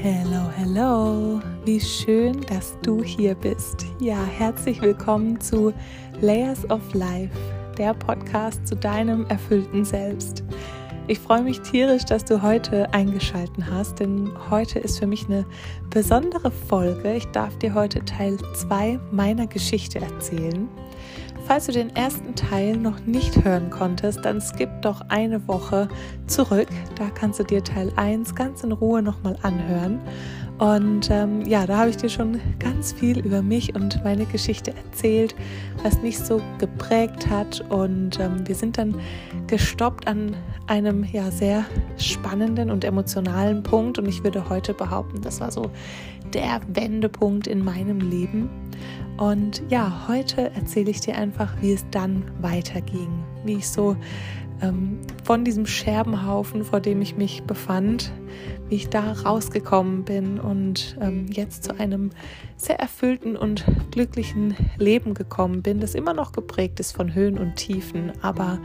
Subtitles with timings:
[0.00, 1.40] Hello, hello.
[1.64, 3.84] Wie schön, dass du hier bist.
[3.98, 5.74] Ja, herzlich willkommen zu
[6.20, 7.36] Layers of Life,
[7.76, 10.44] der Podcast zu deinem erfüllten Selbst.
[11.08, 15.44] Ich freue mich tierisch, dass du heute eingeschalten hast, denn heute ist für mich eine
[15.90, 17.14] besondere Folge.
[17.14, 20.68] Ich darf dir heute Teil 2 meiner Geschichte erzählen.
[21.48, 25.88] Falls du den ersten Teil noch nicht hören konntest, dann skip doch eine Woche
[26.26, 26.68] zurück.
[26.96, 29.98] Da kannst du dir Teil 1 ganz in Ruhe nochmal anhören.
[30.58, 34.74] Und ähm, ja, da habe ich dir schon ganz viel über mich und meine Geschichte
[34.74, 35.34] erzählt,
[35.82, 37.64] was mich so geprägt hat.
[37.70, 38.96] Und ähm, wir sind dann
[39.46, 40.36] gestoppt an
[40.66, 41.64] einem ja sehr
[41.96, 43.98] spannenden und emotionalen Punkt.
[43.98, 45.70] Und ich würde heute behaupten, das war so
[46.34, 48.48] der Wendepunkt in meinem Leben.
[49.18, 53.08] Und ja, heute erzähle ich dir einfach, wie es dann weiterging,
[53.44, 53.96] wie ich so
[54.62, 58.12] ähm, von diesem Scherbenhaufen, vor dem ich mich befand,
[58.68, 62.10] wie ich da rausgekommen bin und ähm, jetzt zu einem
[62.56, 67.56] sehr erfüllten und glücklichen Leben gekommen bin, das immer noch geprägt ist von Höhen und
[67.56, 68.12] Tiefen.
[68.22, 68.58] Aber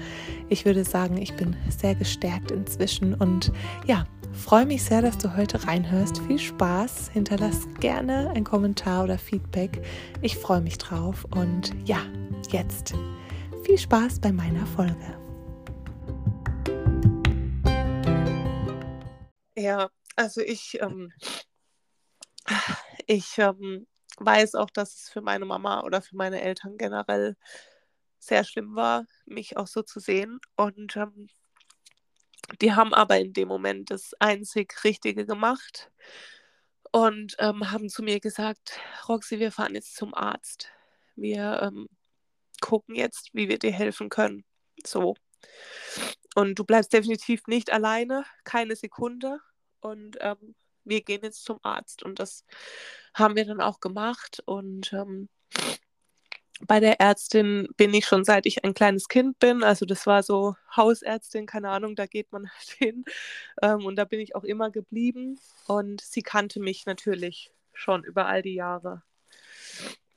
[0.50, 3.52] ich würde sagen, ich bin sehr gestärkt inzwischen und
[3.88, 6.20] ja, freue mich sehr, dass du heute reinhörst.
[6.24, 9.82] Viel Spaß, hinterlass gerne einen Kommentar oder Feedback.
[10.22, 12.00] Ich freue mich drauf und ja,
[12.50, 12.94] jetzt
[13.64, 15.18] viel Spaß bei meiner Folge.
[19.56, 21.14] Ja, also ich, ähm,
[23.08, 23.88] ich ähm,
[24.18, 27.36] weiß auch, dass es für meine Mama oder für meine Eltern generell
[28.20, 30.40] sehr schlimm war, mich auch so zu sehen.
[30.56, 31.28] Und ähm,
[32.62, 35.92] die haben aber in dem Moment das einzig Richtige gemacht
[36.92, 40.70] und ähm, haben zu mir gesagt, Roxy, wir fahren jetzt zum Arzt.
[41.16, 41.88] Wir ähm,
[42.62, 44.46] gucken jetzt, wie wir dir helfen können.
[44.86, 45.16] So.
[46.36, 49.40] Und du bleibst definitiv nicht alleine, keine Sekunde.
[49.80, 52.04] Und ähm, wir gehen jetzt zum Arzt.
[52.04, 52.46] Und das
[53.14, 54.42] haben wir dann auch gemacht.
[54.46, 55.30] Und ähm,
[56.68, 59.64] bei der Ärztin bin ich schon seit ich ein kleines Kind bin.
[59.64, 63.06] Also das war so Hausärztin, keine Ahnung, da geht man halt hin.
[63.62, 65.40] Ähm, und da bin ich auch immer geblieben.
[65.68, 69.04] Und sie kannte mich natürlich schon über all die Jahre.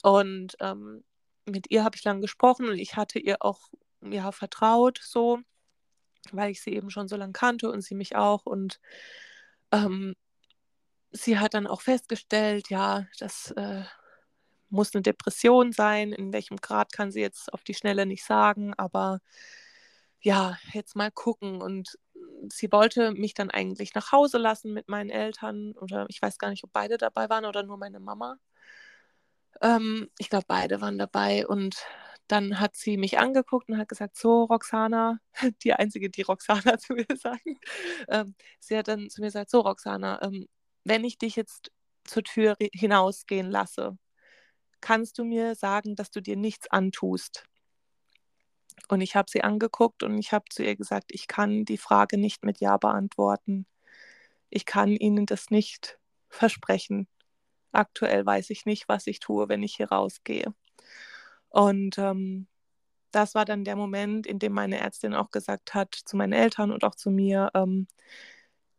[0.03, 1.05] Und ähm,
[1.47, 3.71] mit ihr habe ich dann gesprochen und ich hatte ihr auch
[4.03, 5.41] ja, vertraut so
[6.33, 8.47] weil ich sie eben schon so lange kannte und sie mich auch.
[8.47, 8.81] Und
[9.73, 10.15] ähm,
[11.11, 13.83] sie hat dann auch festgestellt, ja, das äh,
[14.69, 16.13] muss eine Depression sein.
[16.13, 19.21] In welchem Grad kann sie jetzt auf die Schnelle nicht sagen, aber
[20.21, 21.63] ja, jetzt mal gucken.
[21.63, 21.99] Und
[22.49, 26.51] sie wollte mich dann eigentlich nach Hause lassen mit meinen Eltern oder ich weiß gar
[26.51, 28.39] nicht, ob beide dabei waren oder nur meine Mama.
[29.63, 31.77] Ähm, ich glaube, beide waren dabei und
[32.29, 35.19] dann hat sie mich angeguckt und hat gesagt, so Roxana,
[35.63, 37.43] die einzige, die Roxana zu mir sagt,
[38.09, 40.47] ähm, sie hat dann zu mir gesagt, so Roxana, ähm,
[40.85, 41.73] wenn ich dich jetzt
[42.05, 43.99] zur Tür hinausgehen lasse,
[44.87, 47.43] kannst du mir sagen, dass du dir nichts antust?
[48.87, 52.19] Und ich habe sie angeguckt und ich habe zu ihr gesagt, ich kann die Frage
[52.19, 53.67] nicht mit Ja beantworten.
[54.49, 55.99] Ich kann Ihnen das nicht
[56.29, 57.09] versprechen.
[57.73, 60.55] Aktuell weiß ich nicht, was ich tue, wenn ich hier rausgehe.
[61.49, 62.47] Und ähm,
[63.11, 66.71] das war dann der Moment, in dem meine Ärztin auch gesagt hat zu meinen Eltern
[66.71, 67.89] und auch zu mir, ähm,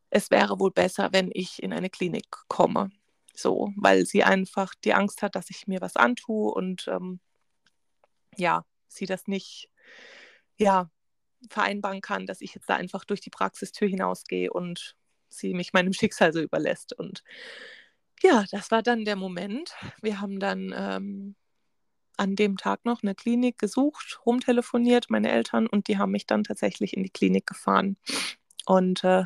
[0.09, 2.91] es wäre wohl besser, wenn ich in eine Klinik komme.
[3.39, 7.19] So, weil sie einfach die Angst hat, dass ich mir was antue und ähm,
[8.35, 9.69] ja, sie das nicht
[10.57, 10.89] ja,
[11.49, 14.95] vereinbaren kann, dass ich jetzt da einfach durch die Praxistür hinausgehe und
[15.29, 16.93] sie mich meinem Schicksal so überlässt.
[16.93, 17.23] Und
[18.23, 19.75] ja, das war dann der Moment.
[20.01, 21.35] Wir haben dann ähm,
[22.17, 26.43] an dem Tag noch eine Klinik gesucht, rumtelefoniert, meine Eltern, und die haben mich dann
[26.43, 27.97] tatsächlich in die Klinik gefahren.
[28.65, 29.25] Und äh,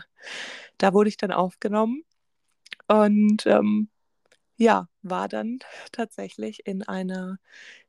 [0.77, 2.03] da wurde ich dann aufgenommen
[2.87, 3.89] und ähm,
[4.61, 5.59] ja, war dann
[5.91, 7.39] tatsächlich in einer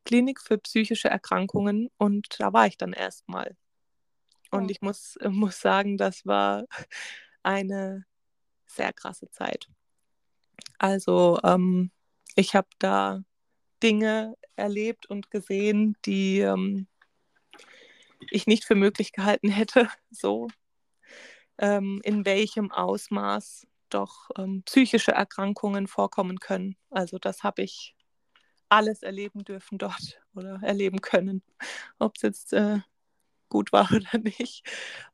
[0.04, 3.56] Klinik für psychische Erkrankungen und da war ich dann erstmal.
[4.50, 6.64] Und ich muss, muss sagen, das war
[7.42, 8.06] eine
[8.66, 9.68] sehr krasse Zeit.
[10.78, 11.90] Also ähm,
[12.36, 13.22] ich habe da
[13.82, 16.86] Dinge erlebt und gesehen, die ähm,
[18.30, 20.48] ich nicht für möglich gehalten hätte, so
[21.58, 26.76] ähm, in welchem Ausmaß doch ähm, psychische Erkrankungen vorkommen können.
[26.90, 27.94] Also das habe ich
[28.68, 31.42] alles erleben dürfen dort oder erleben können,
[31.98, 32.80] ob es jetzt äh,
[33.48, 34.66] gut war oder nicht.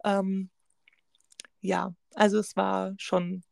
[0.05, 0.51] Ähm,
[1.61, 3.43] ja, also es war schon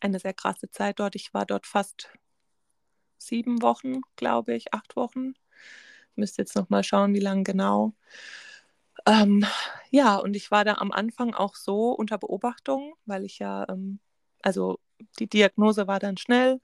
[0.00, 1.14] eine sehr krasse Zeit dort.
[1.14, 2.10] Ich war dort fast
[3.18, 5.34] sieben Wochen, glaube ich, acht Wochen.
[6.16, 7.94] Müsste jetzt noch mal schauen, wie lange genau.
[9.06, 9.44] Ähm,
[9.90, 14.00] ja, und ich war da am Anfang auch so unter Beobachtung, weil ich ja, ähm,
[14.42, 14.78] also
[15.18, 16.60] die Diagnose war dann schnell,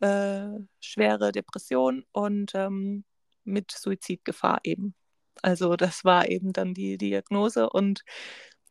[0.00, 0.48] äh,
[0.80, 3.04] schwere Depression und ähm,
[3.44, 4.94] mit Suizidgefahr eben.
[5.42, 8.02] Also das war eben dann die Diagnose und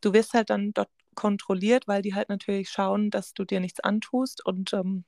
[0.01, 3.80] du wirst halt dann dort kontrolliert, weil die halt natürlich schauen, dass du dir nichts
[3.80, 5.06] antust und ähm,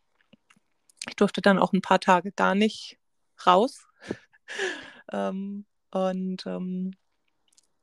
[1.08, 2.98] ich durfte dann auch ein paar Tage gar nicht
[3.46, 3.88] raus.
[5.12, 6.92] ähm, und ähm,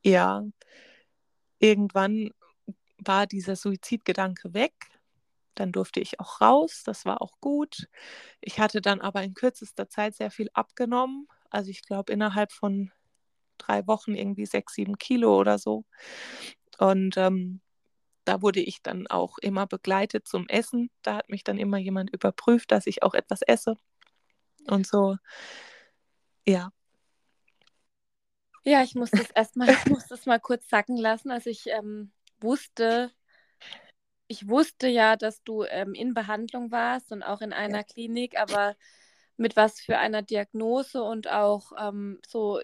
[0.03, 0.43] ja,
[1.59, 2.31] irgendwann
[2.97, 4.73] war dieser Suizidgedanke weg.
[5.57, 7.87] Dann durfte ich auch raus, das war auch gut.
[8.41, 11.27] Ich hatte dann aber in kürzester Zeit sehr viel abgenommen.
[11.49, 12.91] Also ich glaube innerhalb von
[13.57, 15.83] drei Wochen irgendwie sechs, sieben Kilo oder so.
[16.77, 17.61] Und ähm,
[18.23, 20.89] da wurde ich dann auch immer begleitet zum Essen.
[21.01, 23.75] Da hat mich dann immer jemand überprüft, dass ich auch etwas esse.
[24.67, 25.17] Und so,
[26.45, 26.71] ja.
[28.63, 31.31] Ja, ich muss das erstmal, ich muss das mal kurz sacken lassen.
[31.31, 33.11] Also ich ähm, wusste,
[34.27, 37.83] ich wusste ja, dass du ähm, in Behandlung warst und auch in einer ja.
[37.83, 38.75] Klinik, aber
[39.37, 42.59] mit was für einer Diagnose und auch ähm, so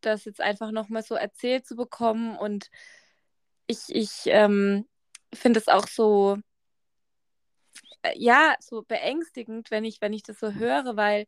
[0.00, 2.36] das jetzt einfach nochmal so erzählt zu bekommen.
[2.36, 2.70] Und
[3.66, 4.86] ich, ich ähm,
[5.32, 6.38] finde es auch so,
[8.02, 11.26] äh, ja, so beängstigend, wenn ich, wenn ich das so höre, weil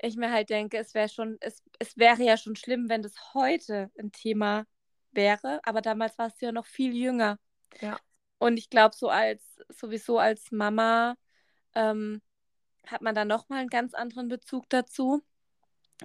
[0.00, 3.34] ich mir halt denke, es wäre schon, es, es wäre ja schon schlimm, wenn das
[3.34, 4.64] heute ein Thema
[5.12, 7.38] wäre, aber damals warst du ja noch viel jünger.
[7.80, 7.98] Ja.
[8.38, 11.16] Und ich glaube, so als, sowieso als Mama
[11.74, 12.20] ähm,
[12.86, 15.22] hat man da nochmal einen ganz anderen Bezug dazu.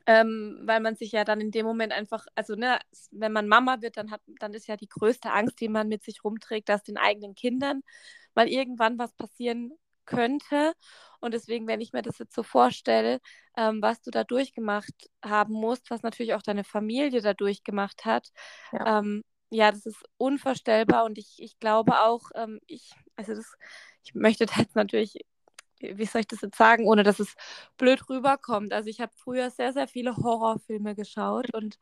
[0.05, 2.79] Ähm, weil man sich ja dann in dem Moment einfach, also ne,
[3.11, 6.01] wenn man Mama wird, dann hat, dann ist ja die größte Angst, die man mit
[6.03, 7.81] sich rumträgt, dass den eigenen Kindern
[8.33, 9.73] mal irgendwann was passieren
[10.05, 10.73] könnte.
[11.19, 13.19] Und deswegen, wenn ich mir das jetzt so vorstelle,
[13.57, 14.93] ähm, was du da durchgemacht
[15.23, 18.29] haben musst, was natürlich auch deine Familie da durchgemacht hat,
[18.71, 21.05] ja, ähm, ja das ist unvorstellbar.
[21.05, 23.53] Und ich, ich glaube auch, ähm, ich, also das,
[24.03, 25.17] ich möchte da jetzt natürlich
[25.81, 27.35] wie soll ich das jetzt sagen, ohne dass es
[27.77, 28.73] blöd rüberkommt.
[28.73, 31.79] Also ich habe früher sehr, sehr viele Horrorfilme geschaut und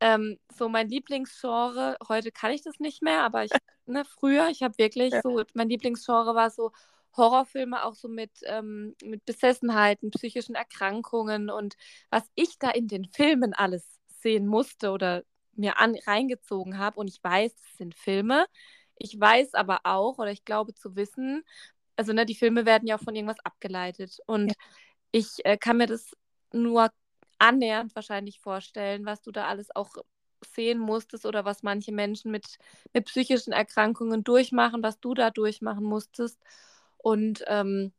[0.00, 3.52] ähm, so mein Lieblingsgenre, heute kann ich das nicht mehr, aber ich,
[3.86, 5.20] ne, früher, ich habe wirklich ja.
[5.22, 6.72] so, mein Lieblingsgenre war so
[7.16, 11.76] Horrorfilme auch so mit, ähm, mit Besessenheiten, psychischen Erkrankungen und
[12.10, 15.22] was ich da in den Filmen alles sehen musste oder
[15.54, 16.98] mir an, reingezogen habe.
[16.98, 18.46] Und ich weiß, das sind Filme.
[18.96, 21.44] Ich weiß aber auch, oder ich glaube zu wissen,
[21.96, 24.18] also ne, die Filme werden ja auch von irgendwas abgeleitet.
[24.26, 24.54] Und ja.
[25.12, 26.16] ich äh, kann mir das
[26.52, 26.90] nur
[27.38, 29.96] annähernd wahrscheinlich vorstellen, was du da alles auch
[30.54, 32.58] sehen musstest oder was manche Menschen mit,
[32.92, 36.40] mit psychischen Erkrankungen durchmachen, was du da durchmachen musstest.
[36.98, 37.92] Und ähm,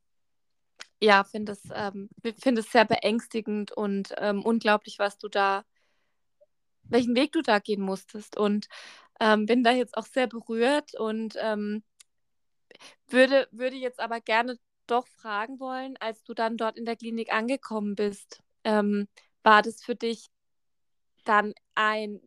[1.01, 2.09] ja, finde es, ähm,
[2.39, 5.65] find es sehr beängstigend und ähm, unglaublich, was du da,
[6.89, 8.37] welchen Weg du da gehen musstest.
[8.37, 8.67] Und
[9.19, 11.83] ähm, bin da jetzt auch sehr berührt und ähm,
[13.07, 14.57] würde, würde jetzt aber gerne
[14.87, 19.07] doch fragen wollen, als du dann dort in der Klinik angekommen bist, ähm,
[19.43, 20.29] war das für dich
[21.23, 22.19] dann ein,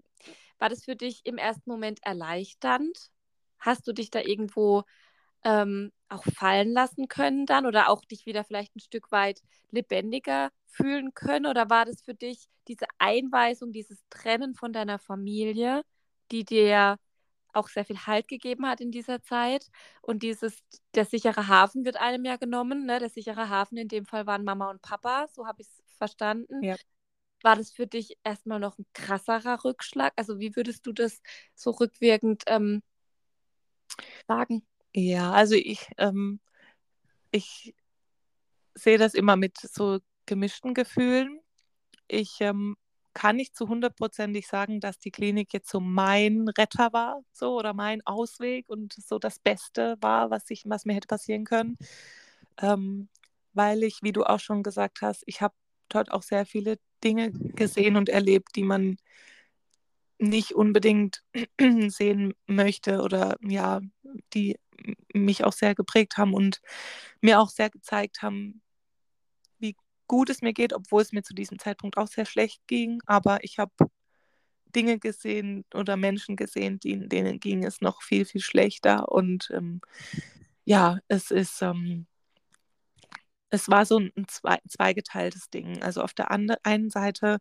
[0.58, 3.10] war das für dich im ersten Moment erleichternd?
[3.58, 4.84] Hast du dich da irgendwo
[5.44, 10.50] ähm, auch fallen lassen können dann oder auch dich wieder vielleicht ein Stück weit lebendiger
[10.66, 11.46] fühlen können?
[11.46, 15.82] Oder war das für dich diese Einweisung, dieses Trennen von deiner Familie,
[16.30, 16.98] die dir
[17.56, 19.68] auch sehr viel Halt gegeben hat in dieser Zeit.
[20.02, 20.62] Und dieses,
[20.94, 22.86] der sichere Hafen wird einem ja genommen.
[22.86, 22.98] Ne?
[23.00, 26.62] Der sichere Hafen in dem Fall waren Mama und Papa, so habe ich es verstanden.
[26.62, 26.76] Ja.
[27.42, 30.12] War das für dich erstmal noch ein krasserer Rückschlag?
[30.16, 31.20] Also wie würdest du das
[31.54, 32.82] so rückwirkend ähm,
[34.26, 34.66] sagen?
[34.98, 36.40] Ja, also ich, ähm,
[37.32, 37.74] ich
[38.74, 41.40] sehe das immer mit so gemischten Gefühlen.
[42.08, 42.76] Ich ähm,
[43.14, 47.74] kann nicht zu hundertprozentig sagen, dass die Klinik jetzt so mein Retter war, so oder
[47.74, 51.78] mein Ausweg und so das Beste war, was, ich, was mir hätte passieren können.
[52.62, 53.08] Ähm,
[53.54, 55.54] weil ich, wie du auch schon gesagt hast, ich habe
[55.88, 58.96] dort auch sehr viele Dinge gesehen und erlebt, die man
[60.18, 61.22] nicht unbedingt
[61.88, 63.80] sehen möchte oder ja,
[64.34, 64.58] die
[65.14, 66.60] mich auch sehr geprägt haben und
[67.20, 68.62] mir auch sehr gezeigt haben,
[70.06, 73.00] gut es mir geht, obwohl es mir zu diesem Zeitpunkt auch sehr schlecht ging.
[73.06, 73.72] Aber ich habe
[74.74, 79.10] Dinge gesehen oder Menschen gesehen, die, denen ging es noch viel, viel schlechter.
[79.10, 79.80] Und ähm,
[80.64, 82.06] ja, es ist, ähm,
[83.50, 85.82] es war so ein zwei, zweigeteiltes Ding.
[85.82, 87.38] Also auf der einen Seite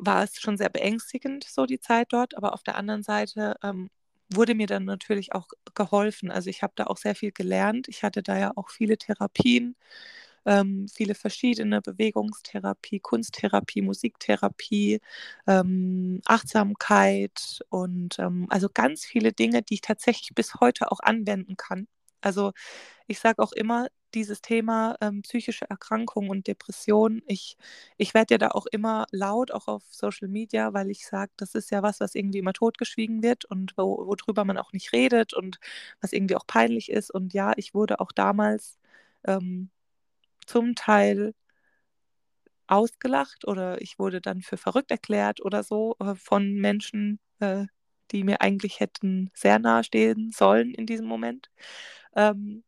[0.00, 3.90] war es schon sehr beängstigend, so die Zeit dort, aber auf der anderen Seite ähm,
[4.32, 6.30] wurde mir dann natürlich auch geholfen.
[6.30, 7.88] Also ich habe da auch sehr viel gelernt.
[7.88, 9.76] Ich hatte da ja auch viele Therapien
[10.46, 15.00] ähm, viele verschiedene Bewegungstherapie, Kunsttherapie, Musiktherapie,
[15.46, 21.56] ähm, Achtsamkeit und ähm, also ganz viele Dinge, die ich tatsächlich bis heute auch anwenden
[21.56, 21.88] kann.
[22.22, 22.52] Also
[23.08, 27.56] ich sage auch immer, dieses Thema ähm, psychische Erkrankung und Depression, ich,
[27.96, 31.54] ich werde ja da auch immer laut, auch auf Social Media, weil ich sage, das
[31.54, 35.34] ist ja was, was irgendwie immer totgeschwiegen wird und wo, worüber man auch nicht redet
[35.34, 35.58] und
[36.00, 37.10] was irgendwie auch peinlich ist.
[37.10, 38.78] Und ja, ich wurde auch damals
[39.26, 39.70] ähm,
[40.46, 41.34] zum Teil
[42.66, 47.66] ausgelacht oder ich wurde dann für verrückt erklärt oder so äh, von Menschen, äh,
[48.12, 51.50] die mir eigentlich hätten sehr nahe stehen sollen in diesem Moment.
[52.16, 52.64] Ähm,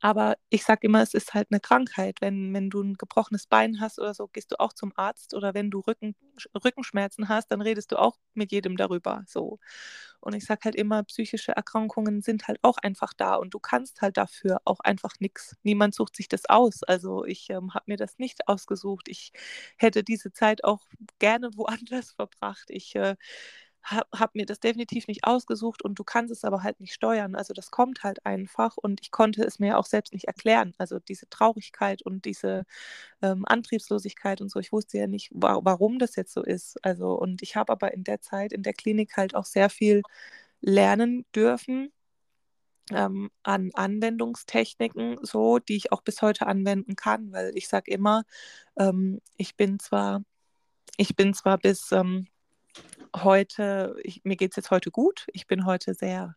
[0.00, 2.20] aber ich sage immer, es ist halt eine Krankheit.
[2.20, 5.34] Wenn, wenn du ein gebrochenes Bein hast oder so, gehst du auch zum Arzt.
[5.34, 6.14] Oder wenn du Rücken,
[6.64, 9.24] Rückenschmerzen hast, dann redest du auch mit jedem darüber.
[9.26, 9.58] So.
[10.20, 14.02] Und ich sage halt immer, psychische Erkrankungen sind halt auch einfach da und du kannst
[14.02, 15.56] halt dafür auch einfach nichts.
[15.62, 16.82] Niemand sucht sich das aus.
[16.82, 19.08] Also ich ähm, habe mir das nicht ausgesucht.
[19.08, 19.32] Ich
[19.76, 20.86] hätte diese Zeit auch
[21.18, 22.64] gerne woanders verbracht.
[22.68, 23.16] Ich äh,
[23.82, 27.34] habe hab mir das definitiv nicht ausgesucht und du kannst es aber halt nicht steuern.
[27.34, 30.74] Also das kommt halt einfach und ich konnte es mir auch selbst nicht erklären.
[30.78, 32.64] Also diese Traurigkeit und diese
[33.22, 36.84] ähm, Antriebslosigkeit und so, ich wusste ja nicht, wa warum das jetzt so ist.
[36.84, 40.02] Also und ich habe aber in der Zeit in der Klinik halt auch sehr viel
[40.60, 41.92] lernen dürfen.
[42.92, 48.24] Ähm, an Anwendungstechniken, so, die ich auch bis heute anwenden kann, weil ich sage immer,
[48.78, 50.24] ähm, ich bin zwar,
[50.96, 52.26] ich bin zwar bis ähm,
[53.16, 55.26] heute, ich, mir geht es jetzt heute gut.
[55.32, 56.36] Ich bin heute sehr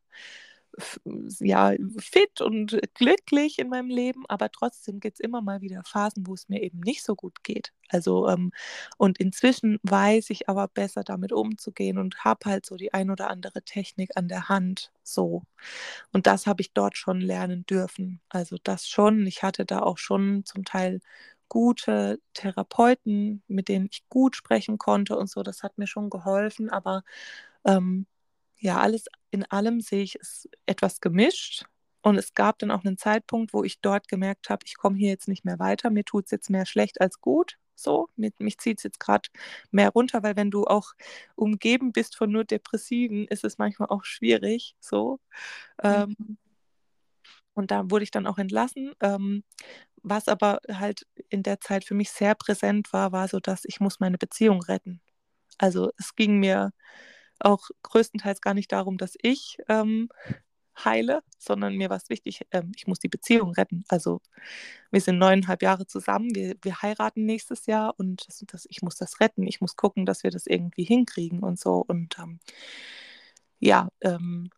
[1.40, 6.26] ja, fit und glücklich in meinem Leben, aber trotzdem gibt es immer mal wieder Phasen,
[6.28, 7.72] wo es mir eben nicht so gut geht.
[7.90, 8.52] Also, ähm,
[8.98, 13.30] und inzwischen weiß ich aber besser damit umzugehen und habe halt so die ein oder
[13.30, 14.92] andere Technik an der Hand.
[15.04, 15.44] So.
[16.12, 18.22] Und das habe ich dort schon lernen dürfen.
[18.30, 19.28] Also das schon.
[19.28, 21.02] Ich hatte da auch schon zum Teil
[21.54, 25.44] gute Therapeuten, mit denen ich gut sprechen konnte und so.
[25.44, 26.72] Das hat mir schon geholfen.
[26.72, 27.04] Aber
[27.64, 28.08] ähm,
[28.58, 31.66] ja, alles in allem sehe ich es etwas gemischt.
[32.02, 35.10] Und es gab dann auch einen Zeitpunkt, wo ich dort gemerkt habe, ich komme hier
[35.10, 35.92] jetzt nicht mehr weiter.
[35.92, 37.60] Mir tut es jetzt mehr schlecht als gut.
[37.76, 39.30] So, mich, mich zieht es jetzt gerade
[39.70, 40.94] mehr runter, weil wenn du auch
[41.36, 44.76] umgeben bist von nur Depressiven, ist es manchmal auch schwierig.
[44.80, 45.20] So.
[45.84, 46.16] Mhm.
[46.18, 46.38] Ähm,
[47.54, 48.94] und da wurde ich dann auch entlassen.
[49.02, 49.44] Ähm,
[50.04, 53.80] was aber halt in der Zeit für mich sehr präsent war, war so, dass ich
[53.80, 55.02] muss meine Beziehung retten.
[55.58, 56.72] Also es ging mir
[57.40, 60.10] auch größtenteils gar nicht darum, dass ich ähm,
[60.78, 63.84] heile, sondern mir war es wichtig, ähm, ich muss die Beziehung retten.
[63.90, 64.22] Also
[64.92, 68.96] wir sind neuneinhalb Jahre zusammen, wir, wir heiraten nächstes Jahr und das, das, ich muss
[68.96, 69.44] das retten.
[69.48, 71.84] Ich muss gucken, dass wir das irgendwie hinkriegen und so.
[71.88, 72.40] Und ähm,
[73.60, 74.50] ja, ähm,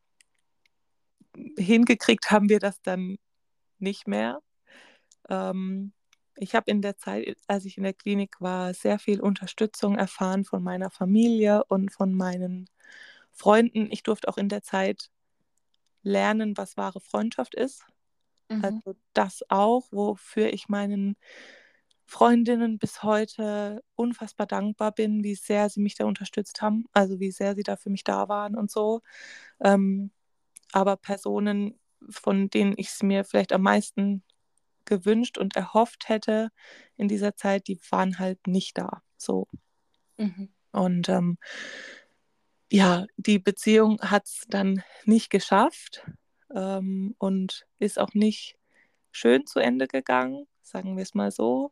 [1.57, 3.17] hingekriegt haben wir das dann
[3.79, 4.41] nicht mehr.
[5.29, 5.93] Ähm,
[6.37, 10.45] ich habe in der Zeit, als ich in der Klinik war, sehr viel Unterstützung erfahren
[10.45, 12.67] von meiner Familie und von meinen
[13.31, 13.89] Freunden.
[13.91, 15.09] Ich durfte auch in der Zeit
[16.03, 17.83] lernen, was wahre Freundschaft ist.
[18.49, 18.61] Mhm.
[18.63, 21.17] Also das auch, wofür ich meinen
[22.07, 27.31] Freundinnen bis heute unfassbar dankbar bin, wie sehr sie mich da unterstützt haben, also wie
[27.31, 29.01] sehr sie da für mich da waren und so.
[29.63, 30.11] Ähm,
[30.73, 31.79] aber Personen,
[32.09, 34.23] von denen ich es mir vielleicht am meisten
[34.85, 36.49] gewünscht und erhofft hätte
[36.97, 39.01] in dieser Zeit, die waren halt nicht da.
[39.17, 39.47] So.
[40.17, 40.49] Mhm.
[40.71, 41.37] Und ähm,
[42.71, 46.05] ja, die Beziehung hat es dann nicht geschafft
[46.53, 48.57] ähm, und ist auch nicht
[49.11, 51.71] schön zu Ende gegangen, sagen wir es mal so.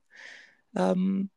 [0.75, 1.29] Ähm,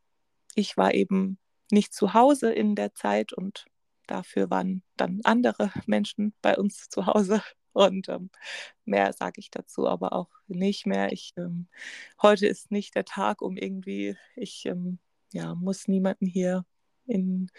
[0.55, 1.39] ich war eben
[1.71, 3.67] nicht zu Hause in der Zeit und
[4.07, 7.43] dafür waren dann andere Menschen bei uns zu Hause
[7.77, 8.31] und ähm,
[8.87, 11.13] mehr sage ich dazu aber auch nicht mehr.
[11.13, 11.69] Ich, ähm,
[12.23, 14.99] heute ist nicht der Tag, um irgendwie, ich ähm,
[15.33, 16.65] ja, muss niemanden hier
[17.07, 17.51] in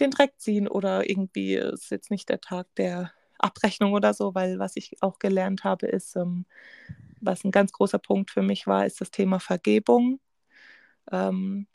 [0.00, 4.58] den Dreck ziehen oder irgendwie ist jetzt nicht der Tag der Abrechnung oder so, weil
[4.58, 6.46] was ich auch gelernt habe, ist, ähm,
[7.20, 10.18] was ein ganz großer Punkt für mich war, ist das Thema Vergebung.
[11.12, 11.66] Ähm,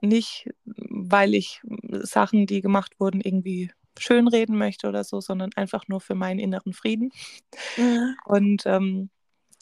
[0.00, 6.00] nicht, weil ich Sachen, die gemacht wurden, irgendwie schönreden möchte oder so, sondern einfach nur
[6.00, 7.10] für meinen inneren Frieden.
[7.76, 8.16] Mhm.
[8.24, 9.10] Und ähm,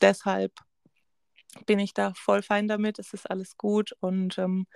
[0.00, 0.52] deshalb
[1.66, 2.98] bin ich da voll fein damit.
[2.98, 4.66] Es ist alles gut und ähm,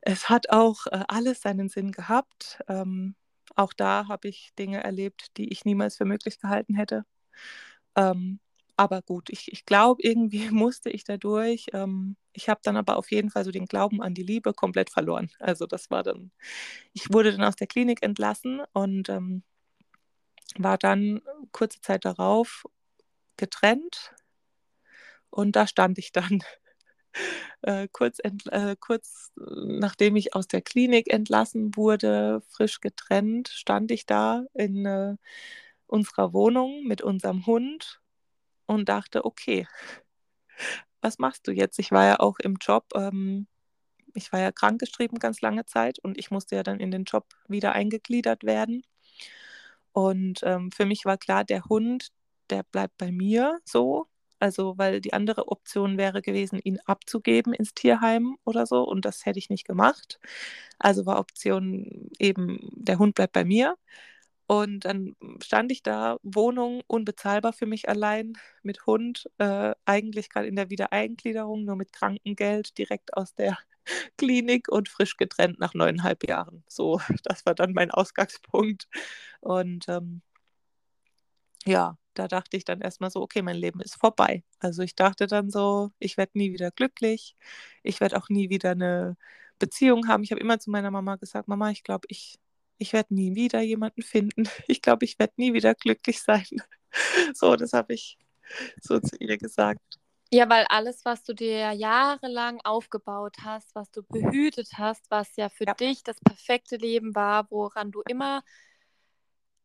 [0.00, 2.60] es hat auch äh, alles seinen Sinn gehabt.
[2.68, 3.14] Ähm,
[3.54, 7.04] auch da habe ich Dinge erlebt, die ich niemals für möglich gehalten hätte.
[7.96, 8.40] Ähm,
[8.76, 11.66] aber gut, ich, ich glaube, irgendwie musste ich da durch.
[11.72, 14.90] Ähm, ich habe dann aber auf jeden Fall so den Glauben an die Liebe komplett
[14.90, 15.30] verloren.
[15.38, 16.32] Also das war dann,
[16.92, 19.42] ich wurde dann aus der Klinik entlassen und ähm,
[20.56, 22.64] war dann kurze Zeit darauf
[23.36, 24.14] getrennt.
[25.30, 26.42] Und da stand ich dann
[27.62, 34.06] äh, kurz, äh, kurz nachdem ich aus der Klinik entlassen wurde, frisch getrennt, stand ich
[34.06, 35.16] da in äh,
[35.86, 38.01] unserer Wohnung mit unserem Hund
[38.72, 39.66] und dachte, okay,
[41.00, 41.78] was machst du jetzt?
[41.78, 43.46] Ich war ja auch im Job, ähm,
[44.14, 47.26] ich war ja krankgeschrieben ganz lange Zeit und ich musste ja dann in den Job
[47.48, 48.84] wieder eingegliedert werden.
[49.92, 52.08] Und ähm, für mich war klar, der Hund,
[52.50, 54.08] der bleibt bei mir so.
[54.38, 58.82] Also, weil die andere Option wäre gewesen, ihn abzugeben ins Tierheim oder so.
[58.82, 60.18] Und das hätte ich nicht gemacht.
[60.78, 63.76] Also war Option eben, der Hund bleibt bei mir.
[64.46, 70.48] Und dann stand ich da, Wohnung unbezahlbar für mich allein, mit Hund, äh, eigentlich gerade
[70.48, 73.58] in der Wiedereingliederung, nur mit Krankengeld, direkt aus der
[74.18, 76.64] Klinik und frisch getrennt nach neuneinhalb Jahren.
[76.68, 78.88] So, das war dann mein Ausgangspunkt.
[79.40, 80.22] Und ähm,
[81.66, 84.44] ja, da dachte ich dann erstmal so, okay, mein Leben ist vorbei.
[84.58, 87.36] Also ich dachte dann so, ich werde nie wieder glücklich,
[87.82, 89.16] ich werde auch nie wieder eine
[89.58, 90.24] Beziehung haben.
[90.24, 92.38] Ich habe immer zu meiner Mama gesagt, Mama, ich glaube, ich,
[92.82, 94.44] ich werde nie wieder jemanden finden.
[94.68, 96.46] Ich glaube, ich werde nie wieder glücklich sein.
[97.32, 98.18] So, das habe ich
[98.82, 99.80] so zu ihr gesagt.
[100.30, 105.48] Ja, weil alles, was du dir jahrelang aufgebaut hast, was du behütet hast, was ja
[105.48, 105.72] für ja.
[105.72, 108.42] dich das perfekte Leben war, woran du immer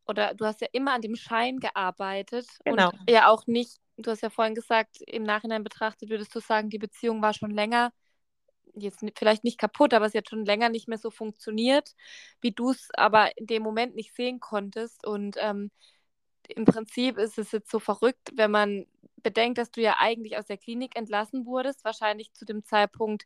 [0.05, 2.91] oder du hast ja immer an dem Schein gearbeitet genau.
[2.91, 6.69] und ja auch nicht, du hast ja vorhin gesagt, im Nachhinein betrachtet würdest du sagen,
[6.69, 7.91] die Beziehung war schon länger,
[8.81, 11.93] jetzt vielleicht nicht kaputt, aber es hat schon länger nicht mehr so funktioniert,
[12.41, 15.05] wie du es aber in dem Moment nicht sehen konntest.
[15.05, 15.72] Und ähm,
[16.50, 18.86] im Prinzip ist es jetzt so verrückt, wenn man
[19.24, 23.25] bedenkt, dass du ja eigentlich aus der Klinik entlassen wurdest, wahrscheinlich zu dem Zeitpunkt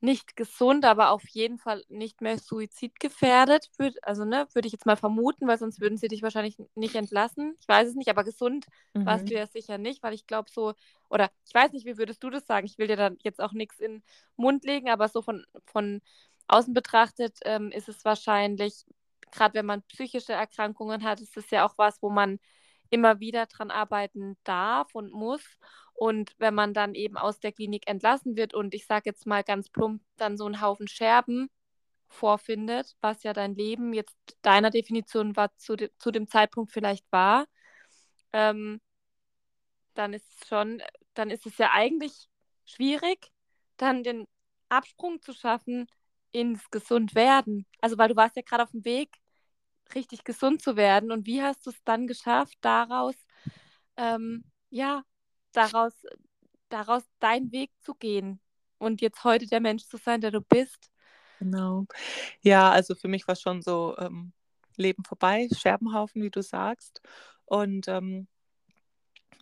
[0.00, 3.68] nicht gesund, aber auf jeden Fall nicht mehr suizidgefährdet.
[3.78, 6.94] Würd, also, ne, würde ich jetzt mal vermuten, weil sonst würden sie dich wahrscheinlich nicht
[6.94, 7.56] entlassen.
[7.60, 9.06] Ich weiß es nicht, aber gesund mhm.
[9.06, 10.74] warst du ja sicher nicht, weil ich glaube so,
[11.10, 12.66] oder ich weiß nicht, wie würdest du das sagen?
[12.66, 14.02] Ich will dir dann jetzt auch nichts in den
[14.36, 16.00] Mund legen, aber so von, von
[16.46, 18.84] außen betrachtet ähm, ist es wahrscheinlich
[19.30, 22.38] gerade wenn man psychische Erkrankungen hat, ist es ja auch was, wo man
[22.90, 25.42] immer wieder dran arbeiten darf und muss.
[25.98, 29.42] Und wenn man dann eben aus der Klinik entlassen wird und ich sage jetzt mal
[29.42, 31.50] ganz plump, dann so einen Haufen Scherben
[32.06, 37.04] vorfindet, was ja dein Leben jetzt deiner Definition war, zu, de zu dem Zeitpunkt vielleicht
[37.10, 37.46] war,
[38.32, 38.80] ähm,
[39.94, 40.80] dann ist es schon,
[41.14, 42.28] dann ist es ja eigentlich
[42.64, 43.32] schwierig,
[43.76, 44.24] dann den
[44.68, 45.88] Absprung zu schaffen
[46.30, 47.66] ins Gesundwerden?
[47.80, 49.10] Also, weil du warst ja gerade auf dem Weg,
[49.96, 51.10] richtig gesund zu werden.
[51.10, 53.16] Und wie hast du es dann geschafft, daraus,
[53.96, 55.02] ähm, ja,
[55.58, 55.92] daraus,
[56.68, 58.40] daraus deinen Weg zu gehen
[58.78, 60.90] und jetzt heute der Mensch zu sein, der du bist?
[61.40, 61.84] Genau.
[62.40, 64.32] Ja, also für mich war schon so ähm,
[64.76, 67.00] Leben vorbei, Scherbenhaufen, wie du sagst.
[67.44, 68.28] Und ähm,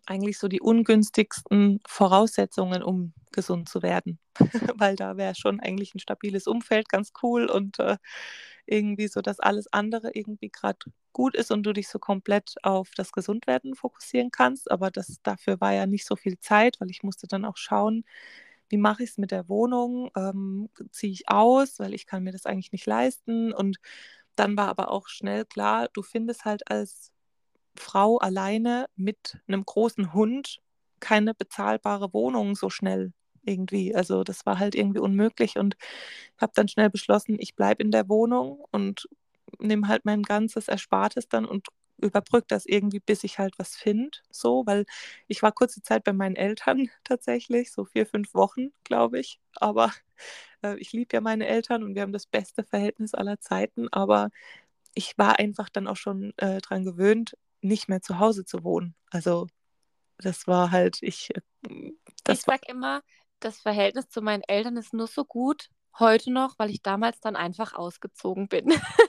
[0.06, 4.18] eigentlich so die ungünstigsten Voraussetzungen, um gesund zu werden.
[4.76, 7.96] Weil da wäre schon eigentlich ein stabiles Umfeld ganz cool und äh,
[8.66, 10.78] irgendwie so, dass alles andere irgendwie gerade
[11.16, 14.70] gut ist und du dich so komplett auf das Gesundwerden fokussieren kannst.
[14.70, 18.04] Aber das, dafür war ja nicht so viel Zeit, weil ich musste dann auch schauen,
[18.68, 20.10] wie mache ich es mit der Wohnung?
[20.14, 23.54] Ähm, Ziehe ich aus, weil ich kann mir das eigentlich nicht leisten.
[23.54, 23.78] Und
[24.36, 27.12] dann war aber auch schnell klar, du findest halt als
[27.76, 30.60] Frau alleine mit einem großen Hund
[31.00, 33.12] keine bezahlbare Wohnung so schnell
[33.44, 33.94] irgendwie.
[33.94, 35.76] Also das war halt irgendwie unmöglich und
[36.38, 39.08] habe dann schnell beschlossen, ich bleibe in der Wohnung und
[39.58, 44.18] nehme halt mein ganzes Erspartes dann und überbrücke das irgendwie, bis ich halt was finde.
[44.30, 44.84] So, weil
[45.28, 49.40] ich war kurze Zeit bei meinen Eltern tatsächlich, so vier, fünf Wochen, glaube ich.
[49.56, 49.92] Aber
[50.62, 53.88] äh, ich liebe ja meine Eltern und wir haben das beste Verhältnis aller Zeiten.
[53.92, 54.30] Aber
[54.94, 58.94] ich war einfach dann auch schon äh, dran gewöhnt, nicht mehr zu Hause zu wohnen.
[59.10, 59.46] Also
[60.18, 61.30] das war halt, ich.
[61.34, 61.92] Äh,
[62.28, 63.02] ich sag immer,
[63.40, 67.36] das Verhältnis zu meinen Eltern ist nur so gut heute noch, weil ich damals dann
[67.36, 68.72] einfach ausgezogen bin.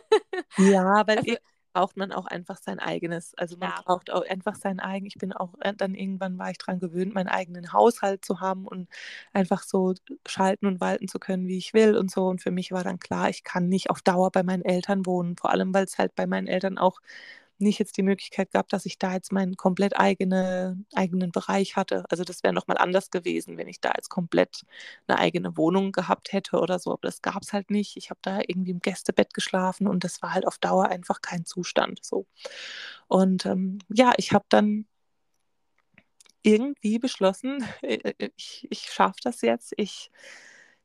[0.57, 1.35] ja, weil also,
[1.77, 3.35] braucht man auch einfach sein eigenes.
[3.35, 3.81] Also man ja.
[3.85, 5.13] braucht auch einfach sein eigenes.
[5.15, 8.65] Ich bin auch äh, dann irgendwann war ich daran gewöhnt, meinen eigenen Haushalt zu haben
[8.67, 8.89] und
[9.31, 9.93] einfach so
[10.27, 12.27] schalten und walten zu können, wie ich will und so.
[12.27, 15.37] Und für mich war dann klar, ich kann nicht auf Dauer bei meinen Eltern wohnen.
[15.37, 16.99] Vor allem, weil es halt bei meinen Eltern auch
[17.59, 22.05] nicht jetzt die Möglichkeit gehabt, dass ich da jetzt meinen komplett eigene, eigenen Bereich hatte.
[22.09, 24.65] Also das wäre nochmal anders gewesen, wenn ich da jetzt komplett
[25.07, 26.91] eine eigene Wohnung gehabt hätte oder so.
[26.91, 27.97] Aber das gab es halt nicht.
[27.97, 31.45] Ich habe da irgendwie im Gästebett geschlafen und das war halt auf Dauer einfach kein
[31.45, 31.99] Zustand.
[32.03, 32.27] So.
[33.07, 34.85] Und ähm, ja, ich habe dann
[36.43, 39.73] irgendwie beschlossen, äh, äh, ich, ich schaffe das jetzt.
[39.77, 40.11] Ich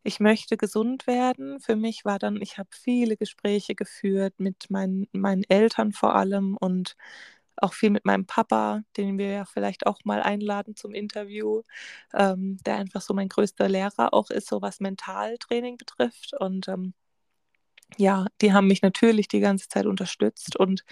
[0.04, 1.60] ich möchte gesund werden.
[1.60, 6.56] Für mich war dann, ich habe viele Gespräche geführt mit meinen, meinen Eltern vor allem
[6.56, 6.96] und
[7.56, 11.62] auch viel mit meinem Papa, den wir ja vielleicht auch mal einladen zum Interview,
[12.14, 16.32] ähm, der einfach so mein größter Lehrer auch ist, so was Mentaltraining betrifft.
[16.38, 16.94] Und ähm,
[17.98, 20.84] ja, die haben mich natürlich die ganze Zeit unterstützt und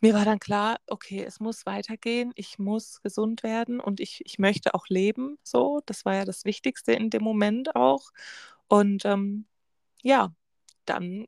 [0.00, 4.38] mir war dann klar, okay, es muss weitergehen, ich muss gesund werden und ich, ich
[4.38, 5.38] möchte auch leben.
[5.42, 8.10] So, das war ja das Wichtigste in dem Moment auch.
[8.68, 9.46] Und ähm,
[10.02, 10.32] ja,
[10.86, 11.26] dann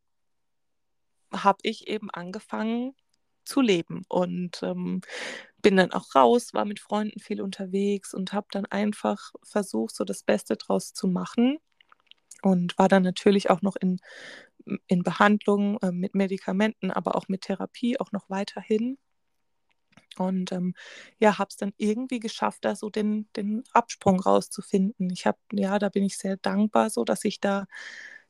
[1.32, 2.94] habe ich eben angefangen
[3.44, 5.00] zu leben und ähm,
[5.62, 10.04] bin dann auch raus, war mit Freunden viel unterwegs und habe dann einfach versucht, so
[10.04, 11.58] das Beste draus zu machen
[12.42, 14.00] und war dann natürlich auch noch in,
[14.86, 18.98] in Behandlung äh, mit Medikamenten, aber auch mit Therapie auch noch weiterhin.
[20.18, 20.74] Und ähm,
[21.18, 25.10] ja, habe es dann irgendwie geschafft, da so den, den Absprung rauszufinden.
[25.10, 27.66] Ich habe, ja, da bin ich sehr dankbar, so dass ich da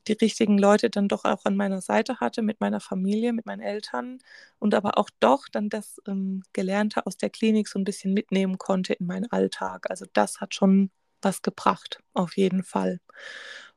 [0.09, 3.61] die richtigen Leute dann doch auch an meiner Seite hatte, mit meiner Familie, mit meinen
[3.61, 4.19] Eltern
[4.59, 8.59] und aber auch doch dann das ähm, Gelernte aus der Klinik so ein bisschen mitnehmen
[8.59, 9.91] konnte in meinen Alltag.
[9.91, 10.91] Also das hat schon
[11.21, 13.01] was gebracht, auf jeden Fall.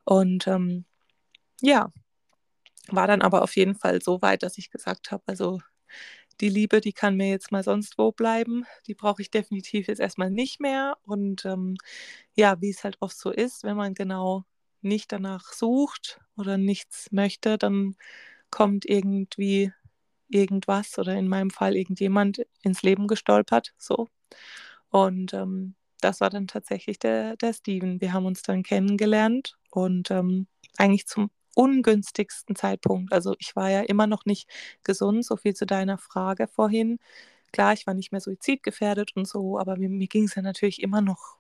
[0.04, 0.86] Und ähm,
[1.62, 1.92] ja,
[2.92, 5.60] war dann aber auf jeden Fall so weit, dass ich gesagt habe, also
[6.42, 8.66] die Liebe, die kann mir jetzt mal sonst wo bleiben.
[8.88, 10.98] Die brauche ich definitiv jetzt erstmal nicht mehr.
[11.04, 11.78] Und ähm,
[12.36, 14.44] ja, wie es halt oft so ist, wenn man genau
[14.82, 17.96] nicht danach sucht oder nichts möchte, dann
[18.52, 19.72] kommt irgendwie
[20.30, 23.74] irgendwas oder in meinem Fall irgendjemand ins Leben gestolpert.
[23.78, 24.08] So.
[24.90, 28.02] Und ähm, das war dann tatsächlich der, der Steven.
[28.02, 33.14] Wir haben uns dann kennengelernt und ähm, eigentlich zum ungünstigsten Zeitpunkt.
[33.14, 34.50] Also ich war ja immer noch nicht
[34.84, 37.00] gesund, so viel zu deiner Frage vorhin.
[37.54, 40.82] Klar, ich war nicht mehr suizidgefährdet und so, aber mir, mir ging es ja natürlich
[40.84, 41.38] immer noch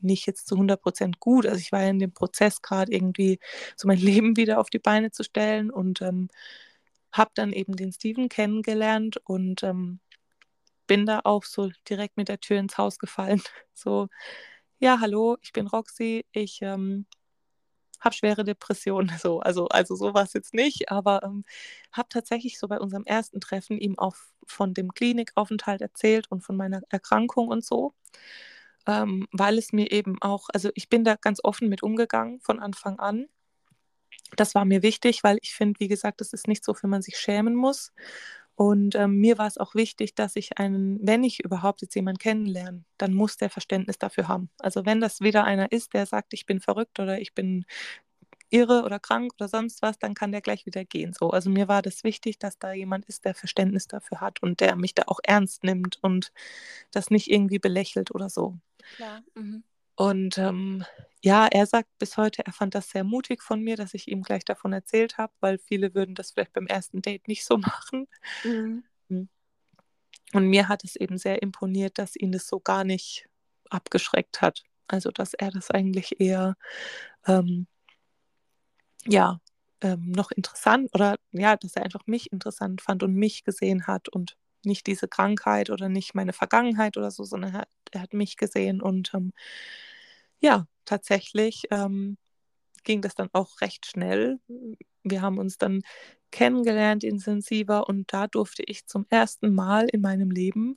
[0.00, 1.46] nicht jetzt zu 100 Prozent gut.
[1.46, 3.38] Also ich war ja in dem Prozess gerade irgendwie
[3.76, 6.28] so mein Leben wieder auf die Beine zu stellen und ähm,
[7.12, 10.00] habe dann eben den Steven kennengelernt und ähm,
[10.86, 13.42] bin da auch so direkt mit der Tür ins Haus gefallen.
[13.74, 14.08] So,
[14.78, 17.06] ja, hallo, ich bin Roxy, ich ähm,
[18.02, 19.08] habe schwere Depressionen.
[19.22, 21.44] So, also, also so war es jetzt nicht, aber ähm,
[21.92, 26.56] habe tatsächlich so bei unserem ersten Treffen ihm auch von dem Klinikaufenthalt erzählt und von
[26.56, 27.94] meiner Erkrankung und so
[28.86, 32.60] ähm, weil es mir eben auch, also ich bin da ganz offen mit umgegangen von
[32.60, 33.28] Anfang an.
[34.36, 37.02] Das war mir wichtig, weil ich finde, wie gesagt, das ist nicht so, für man
[37.02, 37.92] sich schämen muss.
[38.54, 42.18] Und ähm, mir war es auch wichtig, dass ich einen, wenn ich überhaupt jetzt jemanden
[42.18, 44.50] kennenlerne, dann muss der Verständnis dafür haben.
[44.58, 47.64] Also wenn das wieder einer ist, der sagt, ich bin verrückt oder ich bin
[48.50, 51.14] irre oder krank oder sonst was, dann kann der gleich wieder gehen.
[51.18, 54.60] So, also mir war das wichtig, dass da jemand ist, der Verständnis dafür hat und
[54.60, 56.32] der mich da auch ernst nimmt und
[56.90, 58.58] das nicht irgendwie belächelt oder so.
[58.96, 59.22] Klar.
[59.34, 59.64] Mhm.
[59.96, 60.84] Und ähm,
[61.22, 64.22] ja, er sagt bis heute, er fand das sehr mutig von mir, dass ich ihm
[64.22, 68.08] gleich davon erzählt habe, weil viele würden das vielleicht beim ersten Date nicht so machen.
[68.44, 68.84] Mhm.
[69.08, 69.28] Hm.
[70.32, 73.28] Und mir hat es eben sehr imponiert, dass ihn das so gar nicht
[73.70, 74.64] abgeschreckt hat.
[74.88, 76.56] Also, dass er das eigentlich eher
[77.26, 77.66] ähm,
[79.06, 79.40] ja,
[79.80, 84.08] ähm, noch interessant oder ja, dass er einfach mich interessant fand und mich gesehen hat
[84.08, 88.12] und nicht diese Krankheit oder nicht meine Vergangenheit oder so, sondern er hat, er hat
[88.14, 89.32] mich gesehen und ähm,
[90.40, 92.16] ja, tatsächlich ähm,
[92.84, 94.40] ging das dann auch recht schnell.
[95.04, 95.82] Wir haben uns dann
[96.30, 100.76] kennengelernt intensiver und da durfte ich zum ersten Mal in meinem Leben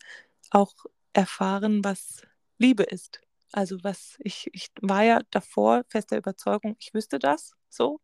[0.51, 0.73] auch
[1.13, 2.23] erfahren, was
[2.59, 3.21] Liebe ist.
[3.53, 8.01] Also was ich, ich war ja davor fester Überzeugung, ich wüsste das so,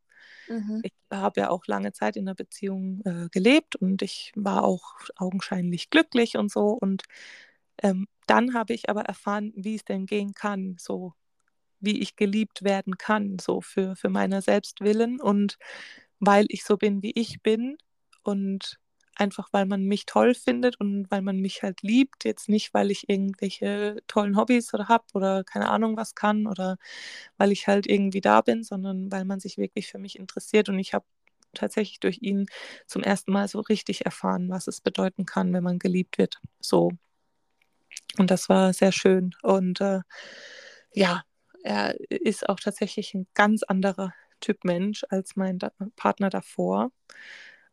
[0.47, 0.81] Mhm.
[0.81, 4.95] Ich habe ja auch lange Zeit in einer Beziehung äh, gelebt und ich war auch
[5.15, 6.69] augenscheinlich glücklich und so.
[6.69, 7.03] Und
[7.83, 11.13] ähm, dann habe ich aber erfahren, wie es denn gehen kann, so
[11.81, 15.57] wie ich geliebt werden kann, so für, für meiner Selbstwillen und
[16.19, 17.77] weil ich so bin, wie ich bin
[18.23, 18.79] und
[19.15, 22.91] einfach weil man mich toll findet und weil man mich halt liebt, jetzt nicht, weil
[22.91, 26.77] ich irgendwelche tollen Hobbys oder habe oder keine Ahnung was kann oder
[27.37, 30.79] weil ich halt irgendwie da bin, sondern weil man sich wirklich für mich interessiert und
[30.79, 31.05] ich habe
[31.53, 32.47] tatsächlich durch ihn
[32.87, 36.39] zum ersten Mal so richtig erfahren, was es bedeuten kann, wenn man geliebt wird.
[36.59, 36.91] So.
[38.17, 39.35] Und das war sehr schön.
[39.41, 40.01] Und äh,
[40.93, 41.23] ja,
[41.63, 46.91] er ist auch tatsächlich ein ganz anderer Typ Mensch als mein da Partner davor.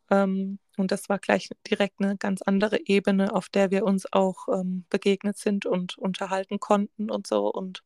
[0.09, 4.47] Ähm, und das war gleich direkt eine ganz andere Ebene, auf der wir uns auch
[4.49, 7.51] ähm, begegnet sind und unterhalten konnten und so.
[7.51, 7.83] Und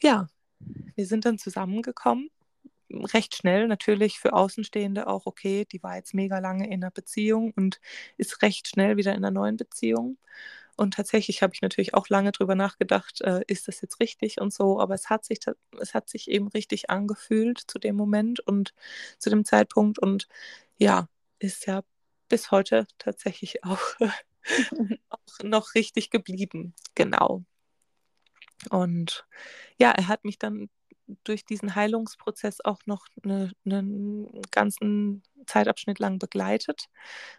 [0.00, 0.28] ja,
[0.96, 2.30] wir sind dann zusammengekommen.
[2.90, 5.66] Recht schnell, natürlich für Außenstehende auch okay.
[5.70, 7.80] Die war jetzt mega lange in einer Beziehung und
[8.16, 10.18] ist recht schnell wieder in einer neuen Beziehung.
[10.76, 14.52] Und tatsächlich habe ich natürlich auch lange drüber nachgedacht, äh, ist das jetzt richtig und
[14.52, 15.40] so, aber es hat sich
[15.80, 18.74] es hat sich eben richtig angefühlt zu dem Moment und
[19.18, 20.28] zu dem Zeitpunkt und
[20.78, 21.08] ja,
[21.38, 21.82] ist ja
[22.28, 23.80] bis heute tatsächlich auch,
[25.08, 26.74] auch noch richtig geblieben.
[26.94, 27.44] Genau.
[28.70, 29.26] Und
[29.78, 30.68] ja, er hat mich dann
[31.24, 36.88] durch diesen Heilungsprozess auch noch einen eine ganzen Zeitabschnitt lang begleitet,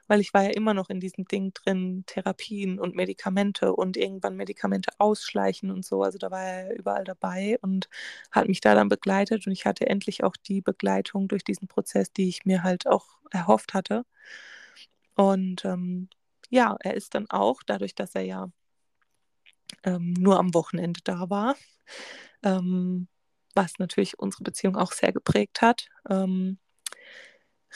[0.08, 4.36] weil ich war ja immer noch in diesem Ding drin, Therapien und Medikamente und irgendwann
[4.38, 6.04] Medikamente ausschleichen und so.
[6.04, 7.90] Also da war er überall dabei und
[8.32, 12.12] hat mich da dann begleitet und ich hatte endlich auch die Begleitung durch diesen Prozess,
[12.14, 14.06] die ich mir halt auch erhofft hatte.
[15.16, 16.10] Und ähm,
[16.50, 18.50] ja, er ist dann auch, dadurch, dass er ja
[19.84, 21.56] ähm, nur am Wochenende da war,
[22.44, 23.08] ähm,
[23.58, 26.60] was natürlich unsere Beziehung auch sehr geprägt hat, ähm,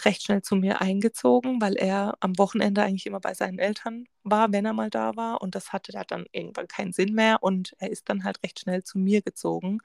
[0.05, 4.51] recht schnell zu mir eingezogen, weil er am Wochenende eigentlich immer bei seinen Eltern war,
[4.53, 5.41] wenn er mal da war.
[5.41, 7.43] Und das hatte da dann irgendwann keinen Sinn mehr.
[7.43, 9.79] Und er ist dann halt recht schnell zu mir gezogen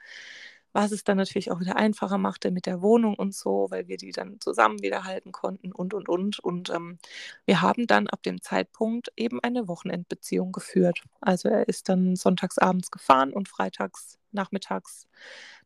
[0.77, 3.97] was es dann natürlich auch wieder einfacher machte mit der Wohnung und so, weil wir
[3.97, 6.39] die dann zusammen wieder halten konnten und, und, und.
[6.39, 6.99] Und ähm,
[7.47, 11.03] wir haben dann ab dem Zeitpunkt eben eine Wochenendbeziehung geführt.
[11.23, 15.09] Also er ist dann sonntags abends gefahren und freitags nachmittags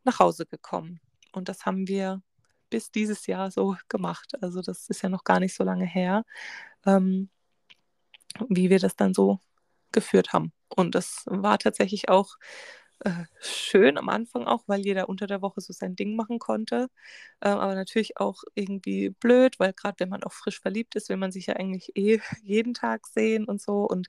[0.05, 1.01] nach Hause gekommen.
[1.33, 2.23] Und das haben wir
[2.71, 4.33] bis dieses Jahr so gemacht.
[4.43, 6.25] Also das ist ja noch gar nicht so lange her,
[6.87, 7.31] ähm,
[8.49, 9.41] wie wir das dann so
[9.93, 10.53] geführt haben.
[10.69, 12.37] Und das war tatsächlich auch
[13.01, 16.89] äh, schön am Anfang auch, weil jeder unter der Woche so sein Ding machen konnte.
[17.41, 21.17] Äh, aber natürlich auch irgendwie blöd, weil gerade wenn man auch frisch verliebt ist, will
[21.17, 23.85] man sich ja eigentlich eh jeden Tag sehen und so.
[23.87, 24.09] Und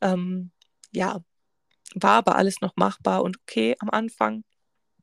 [0.00, 0.50] ähm,
[0.92, 1.20] ja,
[1.94, 4.44] war aber alles noch machbar und okay am Anfang.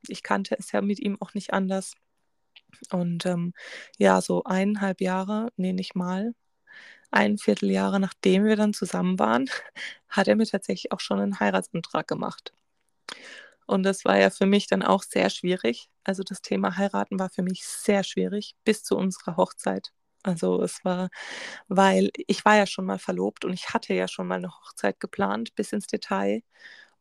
[0.09, 1.93] Ich kannte es ja mit ihm auch nicht anders.
[2.91, 3.53] Und ähm,
[3.97, 6.33] ja, so eineinhalb Jahre, nee, nicht mal,
[7.11, 9.49] ein Vierteljahre nachdem wir dann zusammen waren,
[10.09, 12.53] hat er mir tatsächlich auch schon einen Heiratsantrag gemacht.
[13.67, 15.89] Und das war ja für mich dann auch sehr schwierig.
[16.03, 19.91] Also das Thema heiraten war für mich sehr schwierig bis zu unserer Hochzeit.
[20.23, 21.09] Also es war,
[21.67, 24.99] weil ich war ja schon mal verlobt und ich hatte ja schon mal eine Hochzeit
[24.99, 26.41] geplant bis ins Detail.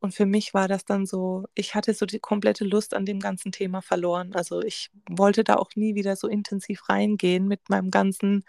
[0.05, 3.21] Und für mich war das dann so, ich hatte so die komplette Lust an dem
[3.21, 4.35] ganzen Thema verloren.
[4.35, 8.45] Also ich wollte da auch nie wieder so intensiv reingehen mit meinem ganzen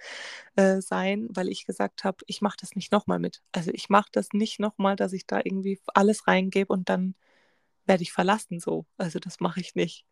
[0.57, 3.41] äh, Sein, weil ich gesagt habe, ich mache das nicht nochmal mit.
[3.53, 7.15] Also ich mache das nicht nochmal, dass ich da irgendwie alles reingebe und dann
[7.85, 8.85] werde ich verlassen so.
[8.97, 10.05] Also das mache ich nicht.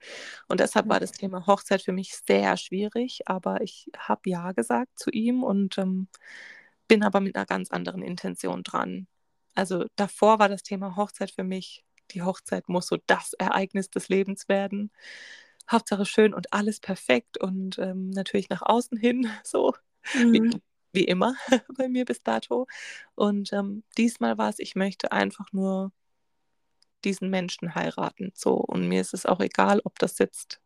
[0.48, 4.98] Und deshalb war das Thema Hochzeit für mich sehr schwierig, aber ich habe ja gesagt
[4.98, 6.08] zu ihm und ähm,
[6.88, 9.08] bin aber mit einer ganz anderen Intention dran.
[9.56, 14.10] Also davor war das Thema Hochzeit für mich, die Hochzeit muss so das Ereignis des
[14.10, 14.92] Lebens werden.
[15.72, 19.74] Hauptsache schön und alles perfekt und ähm, natürlich nach außen hin so.
[20.16, 20.34] Mhm.
[20.34, 20.62] Wie,
[20.94, 21.36] wie immer
[21.78, 22.68] bei mir bis dato.
[23.16, 25.92] Und ähm, diesmal war es, ich möchte einfach nur
[27.04, 28.32] diesen Menschen heiraten.
[28.36, 30.62] So, und mir ist es auch egal, ob das jetzt,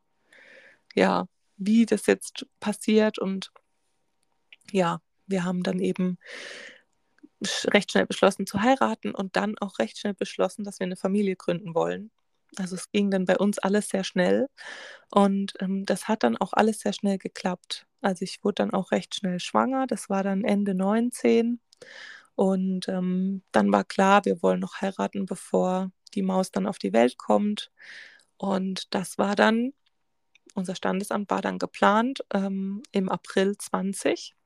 [0.93, 3.19] ja, wie das jetzt passiert.
[3.19, 3.51] Und
[4.71, 6.17] ja, wir haben dann eben
[7.65, 11.35] recht schnell beschlossen zu heiraten und dann auch recht schnell beschlossen, dass wir eine Familie
[11.35, 12.11] gründen wollen.
[12.57, 14.47] Also es ging dann bei uns alles sehr schnell
[15.11, 17.85] und ähm, das hat dann auch alles sehr schnell geklappt.
[18.01, 21.59] Also ich wurde dann auch recht schnell schwanger, das war dann Ende 19
[22.35, 26.93] und ähm, dann war klar, wir wollen noch heiraten, bevor die Maus dann auf die
[26.93, 27.71] Welt kommt.
[28.37, 29.73] Und das war dann,
[30.53, 34.36] unser Standesamt war dann geplant ähm, im April 20.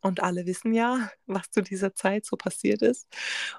[0.00, 3.08] Und alle wissen ja, was zu dieser Zeit so passiert ist.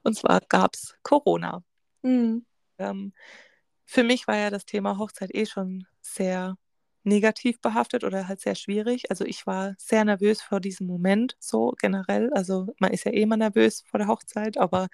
[0.04, 1.64] Und zwar gab es Corona.
[2.04, 2.46] Mhm.
[2.78, 3.14] Ähm,
[3.86, 6.56] für mich war ja das Thema Hochzeit eh schon sehr
[7.04, 9.10] negativ behaftet oder halt sehr schwierig.
[9.10, 12.32] Also ich war sehr nervös vor diesem Moment, so generell.
[12.34, 14.88] Also man ist ja eh immer nervös vor der Hochzeit, aber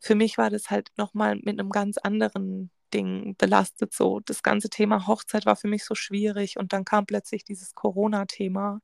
[0.00, 3.92] für mich war das halt nochmal mit einem ganz anderen Ding belastet.
[3.94, 7.74] So, das ganze Thema Hochzeit war für mich so schwierig und dann kam plötzlich dieses
[7.74, 8.80] Corona-Thema,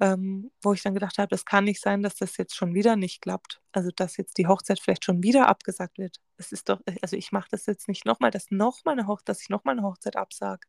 [0.00, 2.96] ähm, wo ich dann gedacht habe, das kann nicht sein, dass das jetzt schon wieder
[2.96, 3.60] nicht klappt.
[3.72, 6.18] Also, dass jetzt die Hochzeit vielleicht schon wieder abgesagt wird.
[6.38, 9.42] Es ist doch, also ich mache das jetzt nicht nochmal, dass nochmal eine Hochzeit, dass
[9.42, 10.66] ich nochmal eine Hochzeit absage.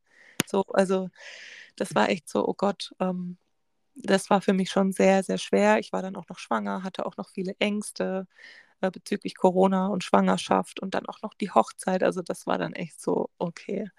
[0.47, 1.09] So, also
[1.75, 3.37] das war echt so, oh Gott, ähm,
[3.95, 5.79] das war für mich schon sehr, sehr schwer.
[5.79, 8.27] Ich war dann auch noch schwanger, hatte auch noch viele Ängste
[8.81, 12.03] äh, bezüglich Corona und Schwangerschaft und dann auch noch die Hochzeit.
[12.03, 13.89] Also das war dann echt so, okay.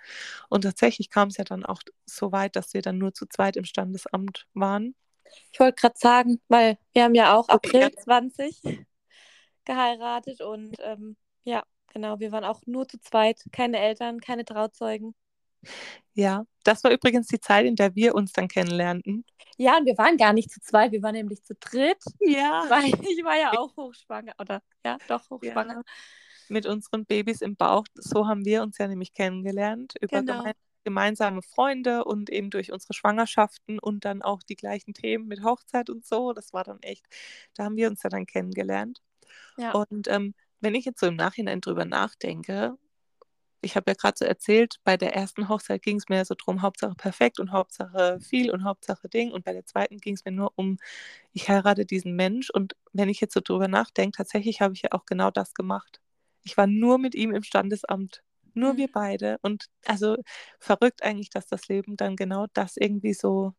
[0.49, 3.57] Und tatsächlich kam es ja dann auch so weit, dass wir dann nur zu zweit
[3.57, 4.95] im Standesamt waren.
[5.53, 7.97] Ich wollte gerade sagen, weil wir haben ja auch April okay.
[8.03, 8.63] 20
[9.65, 15.15] geheiratet und ähm, ja, genau, wir waren auch nur zu zweit, keine Eltern, keine Trauzeugen.
[16.13, 19.25] Ja, das war übrigens die Zeit, in der wir uns dann kennenlernten.
[19.57, 22.03] Ja, und wir waren gar nicht zu zweit, wir waren nämlich zu dritt.
[22.21, 22.65] Ja.
[22.69, 24.63] Weil ich war ja auch hochschwanger, oder?
[24.85, 25.75] Ja, doch hochschwanger.
[25.75, 25.83] Ja.
[26.49, 27.85] Mit unseren Babys im Bauch.
[27.95, 29.95] So haben wir uns ja nämlich kennengelernt.
[30.01, 30.39] Über genau.
[30.39, 30.55] gemeinsame
[31.43, 36.05] Freunde und eben durch unsere Schwangerschaften und dann auch die gleichen Themen mit Hochzeit und
[36.07, 36.33] so.
[36.33, 37.07] Das war dann echt,
[37.55, 39.01] da haben wir uns ja dann kennengelernt.
[39.57, 39.73] Ja.
[39.73, 42.77] Und ähm, wenn ich jetzt so im Nachhinein drüber nachdenke,
[43.65, 46.63] ich habe ja gerade so erzählt, bei der ersten Hochzeit ging es mir so drum,
[46.63, 49.33] Hauptsache perfekt und Hauptsache viel und Hauptsache Ding.
[49.33, 50.79] Und bei der zweiten ging es mir nur um,
[51.33, 52.51] ich heirate diesen Mensch.
[52.51, 56.01] Und wenn ich jetzt so drüber nachdenke, tatsächlich habe ich ja auch genau das gemacht.
[56.45, 58.24] Ich war nur mit ihm im Standesamt.
[58.55, 58.77] Nur mhm.
[58.79, 59.39] wir beide.
[59.43, 60.17] Und also
[60.59, 63.55] verrückt eigentlich, dass das Leben dann genau das irgendwie so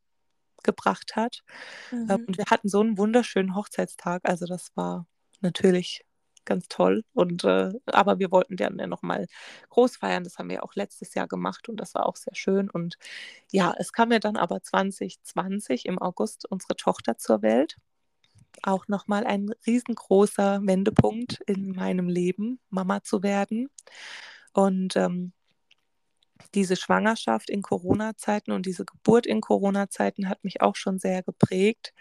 [0.63, 1.43] gebracht hat.
[1.91, 2.25] Ähm, mhm.
[2.27, 4.21] Und wir hatten so einen wunderschönen Hochzeitstag.
[4.25, 5.07] Also das war
[5.41, 6.03] natürlich
[6.45, 7.03] ganz toll.
[7.13, 9.27] Und äh, aber wir wollten dann ja nochmal
[9.69, 10.23] groß feiern.
[10.23, 12.69] Das haben wir auch letztes Jahr gemacht und das war auch sehr schön.
[12.69, 12.95] Und
[13.51, 17.77] ja, es kam ja dann aber 2020 im August unsere Tochter zur Welt.
[18.63, 23.69] Auch nochmal ein riesengroßer Wendepunkt in meinem Leben, Mama zu werden.
[24.55, 25.33] Und ähm,
[26.53, 31.93] diese Schwangerschaft in Corona-Zeiten und diese Geburt in Corona-Zeiten hat mich auch schon sehr geprägt,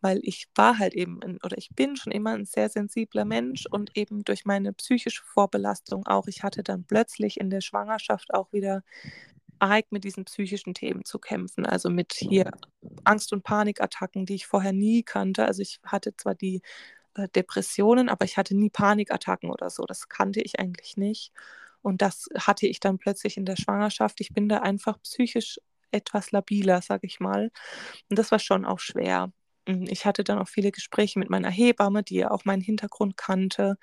[0.00, 3.66] weil ich war halt eben ein, oder ich bin schon immer ein sehr sensibler Mensch
[3.70, 8.52] und eben durch meine psychische Vorbelastung auch, ich hatte dann plötzlich in der Schwangerschaft auch
[8.52, 8.82] wieder
[9.58, 12.50] arg mit diesen psychischen Themen zu kämpfen, also mit hier
[13.04, 15.46] Angst- und Panikattacken, die ich vorher nie kannte.
[15.46, 16.62] Also ich hatte zwar die
[17.14, 21.32] äh, Depressionen, aber ich hatte nie Panikattacken oder so, das kannte ich eigentlich nicht.
[21.86, 24.20] Und das hatte ich dann plötzlich in der Schwangerschaft.
[24.20, 25.60] Ich bin da einfach psychisch
[25.92, 27.50] etwas labiler, sage ich mal.
[28.10, 29.32] Und das war schon auch schwer.
[29.68, 33.16] Hm, ich hatte dann auch viele Gespräche mit meiner Hebamme, die ja auch meinen Hintergrund
[33.16, 33.78] kannte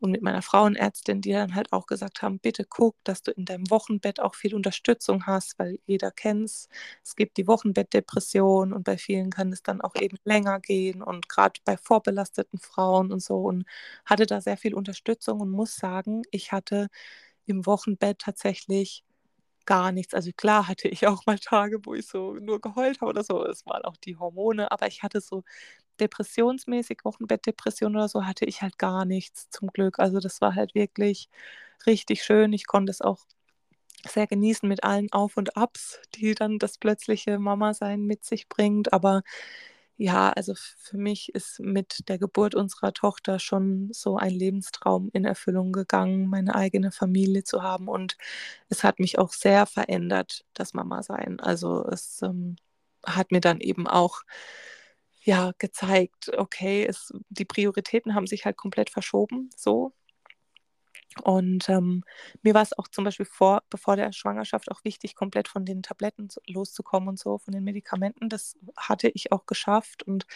[0.00, 3.44] und mit meiner Frauenärztin, die dann halt auch gesagt haben, bitte guck, dass du in
[3.46, 6.68] deinem Wochenbett auch viel Unterstützung hast, weil jeder kennt es.
[7.02, 11.28] Es gibt die Wochenbettdepression und bei vielen kann es dann auch eben länger gehen und
[11.28, 13.64] gerade bei vorbelasteten Frauen und so und
[14.04, 16.88] hatte da sehr viel Unterstützung und muss sagen, ich hatte
[17.46, 19.04] im Wochenbett tatsächlich
[19.66, 20.14] gar nichts.
[20.14, 23.44] Also klar hatte ich auch mal Tage, wo ich so nur geheult habe oder so.
[23.46, 25.44] Es waren auch die Hormone, aber ich hatte so
[26.00, 29.98] depressionsmäßig, Wochenbettdepression oder so, hatte ich halt gar nichts zum Glück.
[30.00, 31.28] Also das war halt wirklich
[31.86, 32.52] richtig schön.
[32.52, 33.20] Ich konnte es auch
[34.08, 38.92] sehr genießen mit allen Auf und Abs, die dann das plötzliche Mama-Sein mit sich bringt.
[38.92, 39.22] Aber
[39.96, 45.24] ja, also für mich ist mit der Geburt unserer Tochter schon so ein Lebenstraum in
[45.24, 47.88] Erfüllung gegangen, meine eigene Familie zu haben.
[47.88, 48.16] Und
[48.68, 51.38] es hat mich auch sehr verändert, das Mama-Sein.
[51.40, 52.56] Also es ähm,
[53.06, 54.22] hat mir dann eben auch
[55.24, 59.92] ja gezeigt, okay, es, die Prioritäten haben sich halt komplett verschoben, so.
[61.22, 62.04] Und ähm,
[62.42, 65.82] mir war es auch zum Beispiel vor, bevor der Schwangerschaft auch wichtig, komplett von den
[65.82, 68.28] Tabletten loszukommen und so, von den Medikamenten.
[68.28, 70.02] Das hatte ich auch geschafft.
[70.02, 70.26] Und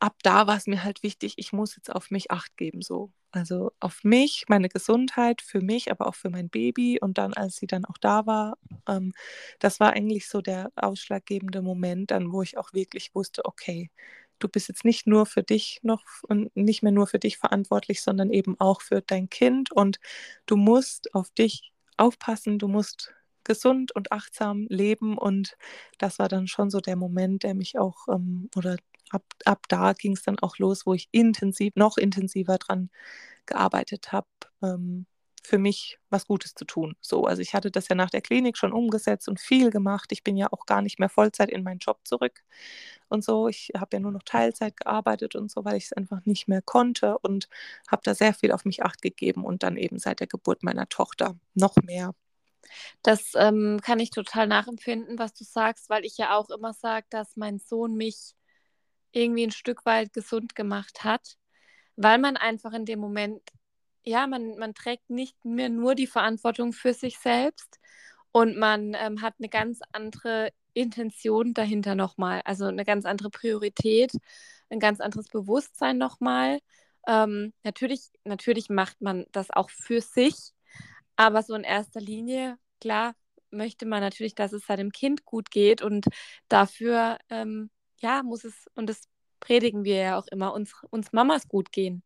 [0.00, 3.10] ab da war es mir halt wichtig, ich muss jetzt auf mich acht geben, so.
[3.32, 7.00] Also auf mich, meine Gesundheit, für mich, aber auch für mein Baby.
[7.00, 8.56] Und dann, als sie dann auch da war,
[8.88, 9.12] ähm,
[9.58, 13.90] das war eigentlich so der ausschlaggebende Moment, dann, wo ich auch wirklich wusste, okay,
[14.38, 18.02] du bist jetzt nicht nur für dich noch und nicht mehr nur für dich verantwortlich,
[18.02, 19.72] sondern eben auch für dein Kind.
[19.72, 19.98] Und
[20.46, 25.18] du musst auf dich aufpassen, du musst gesund und achtsam leben.
[25.18, 25.56] Und
[25.98, 28.76] das war dann schon so der Moment, der mich auch ähm, oder
[29.10, 32.90] ab, ab da ging es dann auch los, wo ich intensiv, noch intensiver dran
[33.46, 34.28] gearbeitet habe,
[34.62, 35.06] ähm,
[35.44, 36.96] für mich was Gutes zu tun.
[37.02, 40.10] So, also ich hatte das ja nach der Klinik schon umgesetzt und viel gemacht.
[40.10, 42.42] Ich bin ja auch gar nicht mehr Vollzeit in meinen Job zurück
[43.08, 43.48] und so.
[43.48, 46.62] Ich habe ja nur noch Teilzeit gearbeitet und so, weil ich es einfach nicht mehr
[46.62, 47.48] konnte und
[47.88, 50.88] habe da sehr viel auf mich acht gegeben und dann eben seit der Geburt meiner
[50.88, 52.14] Tochter noch mehr.
[53.02, 57.06] Das ähm, kann ich total nachempfinden, was du sagst, weil ich ja auch immer sage,
[57.10, 58.34] dass mein Sohn mich
[59.12, 61.36] irgendwie ein Stück weit gesund gemacht hat,
[61.96, 63.42] weil man einfach in dem Moment
[64.04, 67.78] ja, man, man trägt nicht mehr nur die Verantwortung für sich selbst
[68.32, 74.12] und man ähm, hat eine ganz andere Intention dahinter nochmal, also eine ganz andere Priorität,
[74.70, 76.58] ein ganz anderes Bewusstsein nochmal.
[77.06, 80.52] Ähm, natürlich, natürlich macht man das auch für sich,
[81.16, 83.14] aber so in erster Linie, klar,
[83.50, 86.06] möchte man natürlich, dass es seinem Kind gut geht und
[86.48, 89.08] dafür, ähm, ja, muss es, und das
[89.40, 92.02] predigen wir ja auch immer, uns, uns Mamas gut gehen.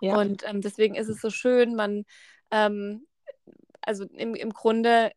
[0.00, 0.18] Ja.
[0.18, 2.04] Und ähm, deswegen ist es so schön, man,
[2.50, 3.06] ähm,
[3.82, 5.12] also im, im Grunde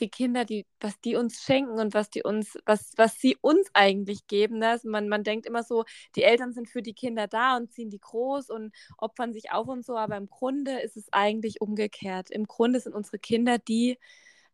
[0.00, 3.68] die Kinder, die, was die uns schenken und was die uns, was, was sie uns
[3.74, 4.58] eigentlich geben.
[4.58, 4.68] Ne?
[4.70, 5.84] Also man, man denkt immer so,
[6.16, 9.68] die Eltern sind für die Kinder da und ziehen die groß und opfern sich auf
[9.68, 12.30] und so, aber im Grunde ist es eigentlich umgekehrt.
[12.30, 13.98] Im Grunde sind unsere Kinder die,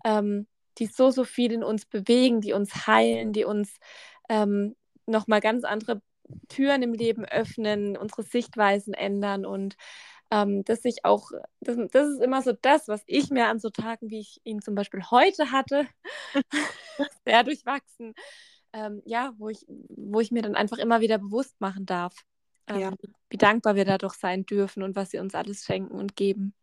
[0.04, 0.46] ähm,
[0.78, 3.78] die so, so viel in uns bewegen, die uns heilen, die uns
[4.28, 4.76] ähm,
[5.06, 6.02] nochmal ganz andere
[6.48, 9.76] Türen im Leben öffnen, unsere Sichtweisen ändern und
[10.30, 13.70] ähm, dass ich auch, das, das, ist immer so das, was ich mir an so
[13.70, 15.86] Tagen, wie ich ihn zum Beispiel heute hatte,
[17.24, 18.14] sehr durchwachsen,
[18.72, 22.14] ähm, ja, wo ich, wo ich mir dann einfach immer wieder bewusst machen darf,
[22.66, 22.92] ähm, ja.
[23.30, 26.54] wie dankbar wir dadurch sein dürfen und was sie uns alles schenken und geben.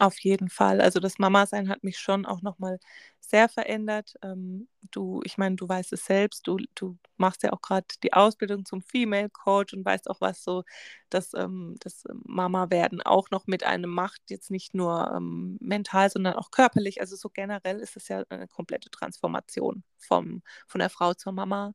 [0.00, 0.80] Auf jeden Fall.
[0.80, 2.78] Also das Mama-Sein hat mich schon auch nochmal
[3.20, 4.14] sehr verändert.
[4.22, 8.12] Ähm, du, ich meine, du weißt es selbst, du, du machst ja auch gerade die
[8.12, 10.64] Ausbildung zum Female Coach und weißt auch, was so
[11.10, 16.34] das, ähm, das Mama-Werden auch noch mit einem macht, jetzt nicht nur ähm, mental, sondern
[16.34, 17.00] auch körperlich.
[17.00, 21.72] Also so generell ist es ja eine komplette Transformation vom, von der Frau zur Mama.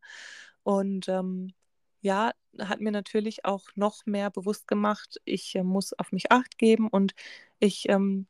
[0.64, 1.54] Und ähm,
[2.02, 6.58] ja, hat mir natürlich auch noch mehr bewusst gemacht, ich äh, muss auf mich acht
[6.58, 7.14] geben und
[7.60, 8.28] ich ähm,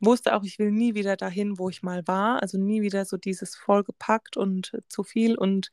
[0.00, 2.42] wusste auch, ich will nie wieder dahin, wo ich mal war.
[2.42, 5.70] Also nie wieder so dieses vollgepackt und zu viel und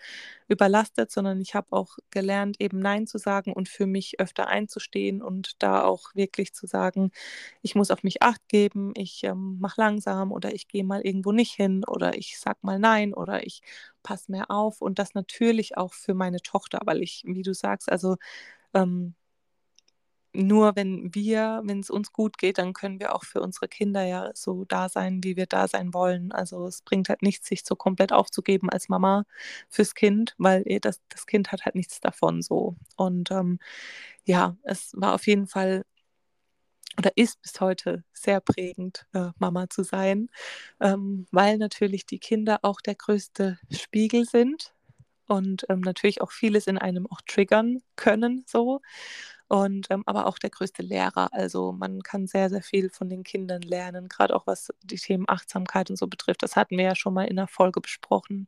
[0.48, 5.22] überlastet, sondern ich habe auch gelernt, eben Nein zu sagen und für mich öfter einzustehen
[5.22, 7.12] und da auch wirklich zu sagen,
[7.62, 11.32] ich muss auf mich acht geben, ich ähm, mache langsam oder ich gehe mal irgendwo
[11.32, 13.62] nicht hin oder ich sag mal Nein oder ich
[14.04, 17.92] passe mehr auf und das natürlich auch für meine Tochter, weil ich, wie du sagst,
[17.92, 18.16] also
[18.74, 19.16] ähm,
[20.38, 24.04] nur wenn wir, wenn es uns gut geht, dann können wir auch für unsere Kinder
[24.04, 26.32] ja so da sein, wie wir da sein wollen.
[26.32, 29.26] Also es bringt halt nichts, sich so komplett aufzugeben als Mama
[29.70, 32.76] fürs Kind, weil eh das, das Kind hat halt nichts davon so.
[32.96, 33.60] Und ähm,
[34.26, 35.84] ja, es war auf jeden Fall
[36.98, 40.30] oder ist bis heute sehr prägend, äh, Mama zu sein,
[40.80, 44.74] ähm, weil natürlich die Kinder auch der größte Spiegel sind
[45.28, 48.82] und ähm, natürlich auch vieles in einem auch triggern können so
[49.50, 51.30] und ähm, aber auch der größte Lehrer.
[51.34, 55.26] Also man kann sehr, sehr viel von den Kindern lernen, gerade auch was die Themen
[55.28, 56.44] Achtsamkeit und so betrifft.
[56.44, 58.48] Das hatten wir ja schon mal in der Folge besprochen.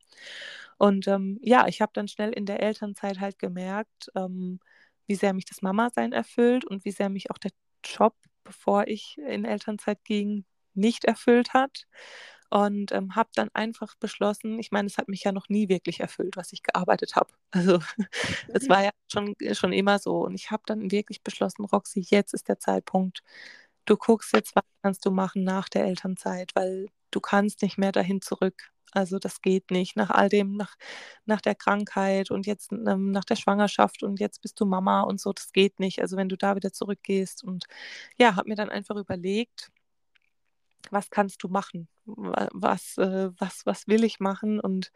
[0.77, 4.59] Und ähm, ja, ich habe dann schnell in der Elternzeit halt gemerkt, ähm,
[5.07, 7.51] wie sehr mich das Mama-Sein erfüllt und wie sehr mich auch der
[7.83, 11.85] Job, bevor ich in Elternzeit ging, nicht erfüllt hat
[12.49, 15.99] und ähm, habe dann einfach beschlossen, ich meine, es hat mich ja noch nie wirklich
[15.99, 17.29] erfüllt, was ich gearbeitet habe.
[17.51, 17.79] Also
[18.49, 22.33] es war ja schon, schon immer so und ich habe dann wirklich beschlossen, Roxy, jetzt
[22.33, 23.21] ist der Zeitpunkt.
[23.85, 27.91] Du guckst jetzt, was kannst du machen nach der Elternzeit, weil du kannst nicht mehr
[27.91, 28.71] dahin zurück.
[28.91, 29.95] Also das geht nicht.
[29.95, 30.75] Nach all dem, nach,
[31.25, 35.19] nach der Krankheit und jetzt ähm, nach der Schwangerschaft und jetzt bist du Mama und
[35.21, 36.01] so, das geht nicht.
[36.01, 37.65] Also wenn du da wieder zurückgehst und
[38.17, 39.71] ja, habe mir dann einfach überlegt,
[40.91, 41.87] was kannst du machen?
[42.05, 44.59] Was, äh, was, was will ich machen?
[44.59, 44.91] Und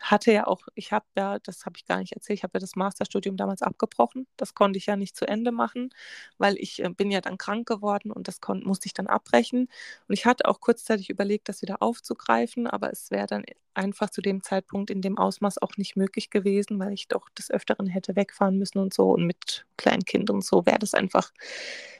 [0.00, 2.60] hatte ja auch, ich habe ja, das habe ich gar nicht erzählt, ich habe ja
[2.60, 4.26] das Masterstudium damals abgebrochen.
[4.36, 5.90] Das konnte ich ja nicht zu Ende machen,
[6.38, 9.68] weil ich äh, bin ja dann krank geworden und das musste ich dann abbrechen.
[10.08, 13.44] Und ich hatte auch kurzzeitig überlegt, das wieder aufzugreifen, aber es wäre dann
[13.74, 17.50] einfach zu dem Zeitpunkt in dem Ausmaß auch nicht möglich gewesen, weil ich doch des
[17.50, 19.10] Öfteren hätte wegfahren müssen und so.
[19.12, 21.32] Und mit Kleinkind und so wäre das einfach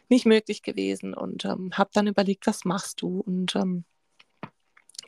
[0.09, 1.15] nicht möglich gewesen.
[1.15, 3.21] Und ähm, habe dann überlegt, was machst du?
[3.21, 3.85] Und ähm,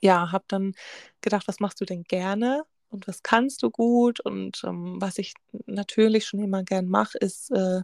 [0.00, 0.72] ja, habe dann
[1.20, 2.64] gedacht, was machst du denn gerne?
[2.90, 4.20] und was kannst du gut.
[4.20, 5.34] Und ähm, was ich
[5.66, 7.82] natürlich schon immer gern mache, ist äh,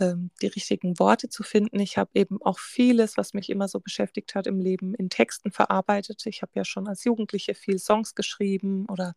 [0.00, 1.78] ähm, die richtigen Worte zu finden.
[1.80, 5.52] Ich habe eben auch vieles, was mich immer so beschäftigt hat im Leben, in Texten
[5.52, 6.24] verarbeitet.
[6.26, 9.14] Ich habe ja schon als Jugendliche viel Songs geschrieben oder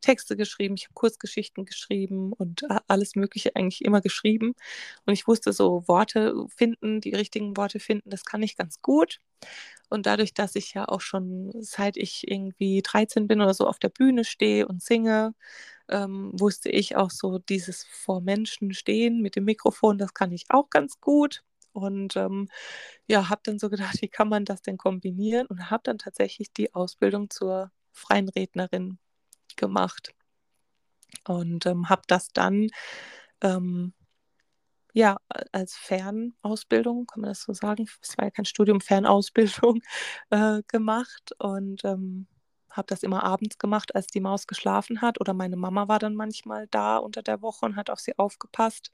[0.00, 0.74] Texte geschrieben.
[0.76, 4.54] Ich habe Kurzgeschichten geschrieben und alles Mögliche eigentlich immer geschrieben.
[5.06, 9.20] Und ich wusste so, Worte finden, die richtigen Worte finden, das kann ich ganz gut.
[9.92, 13.78] Und dadurch, dass ich ja auch schon seit ich irgendwie 13 bin oder so auf
[13.78, 15.34] der Bühne stehe und singe,
[15.88, 20.46] ähm, wusste ich auch so, dieses vor Menschen stehen mit dem Mikrofon, das kann ich
[20.48, 21.42] auch ganz gut.
[21.72, 22.48] Und ähm,
[23.06, 25.46] ja, habe dann so gedacht, wie kann man das denn kombinieren?
[25.46, 28.98] Und habe dann tatsächlich die Ausbildung zur freien Rednerin
[29.56, 30.14] gemacht.
[31.26, 32.68] Und ähm, habe das dann
[33.42, 33.92] ähm,
[34.92, 35.16] ja,
[35.52, 37.86] als Fernausbildung, kann man das so sagen?
[38.02, 39.80] Es war ja kein Studium, Fernausbildung
[40.30, 42.26] äh, gemacht und ähm,
[42.70, 46.14] habe das immer abends gemacht, als die Maus geschlafen hat oder meine Mama war dann
[46.14, 48.92] manchmal da unter der Woche und hat auf sie aufgepasst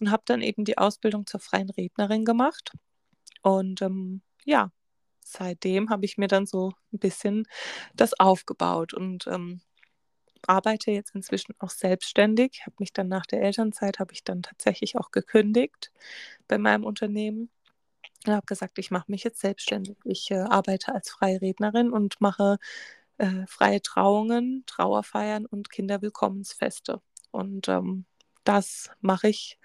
[0.00, 2.72] und habe dann eben die Ausbildung zur freien Rednerin gemacht
[3.42, 4.70] und ähm, ja,
[5.24, 7.46] seitdem habe ich mir dann so ein bisschen
[7.94, 9.60] das aufgebaut und ähm,
[10.46, 12.62] arbeite jetzt inzwischen auch selbstständig.
[12.66, 15.92] Habe mich dann nach der Elternzeit, habe ich dann tatsächlich auch gekündigt
[16.48, 17.50] bei meinem Unternehmen.
[18.24, 19.96] Ich habe gesagt, ich mache mich jetzt selbstständig.
[20.04, 22.58] Ich äh, arbeite als freie Rednerin und mache
[23.18, 27.00] äh, freie Trauungen, Trauerfeiern und Kinderwillkommensfeste.
[27.30, 28.06] Und ähm,
[28.44, 29.58] das mache ich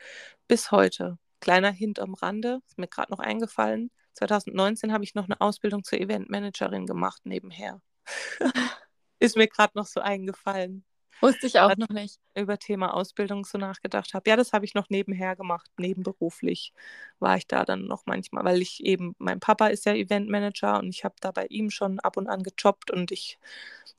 [0.47, 1.17] bis heute.
[1.41, 3.91] Kleiner Hint am Rande, ist mir gerade noch eingefallen.
[4.13, 7.81] 2019 habe ich noch eine Ausbildung zur Eventmanagerin gemacht nebenher.
[9.19, 10.83] Ist mir gerade noch so eingefallen.
[11.21, 12.19] Wusste ich auch noch nicht.
[12.37, 14.29] Über Thema Ausbildung so nachgedacht habe.
[14.29, 15.71] Ja, das habe ich noch nebenher gemacht.
[15.77, 16.73] Nebenberuflich
[17.19, 20.89] war ich da dann noch manchmal, weil ich eben, mein Papa ist ja Eventmanager und
[20.89, 23.39] ich habe da bei ihm schon ab und an gejobbt und ich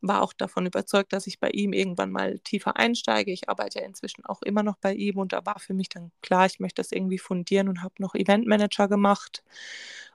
[0.02, 3.32] war auch davon überzeugt, dass ich bei ihm irgendwann mal tiefer einsteige.
[3.32, 6.12] Ich arbeite ja inzwischen auch immer noch bei ihm und da war für mich dann
[6.20, 9.42] klar, ich möchte das irgendwie fundieren und habe noch Eventmanager gemacht.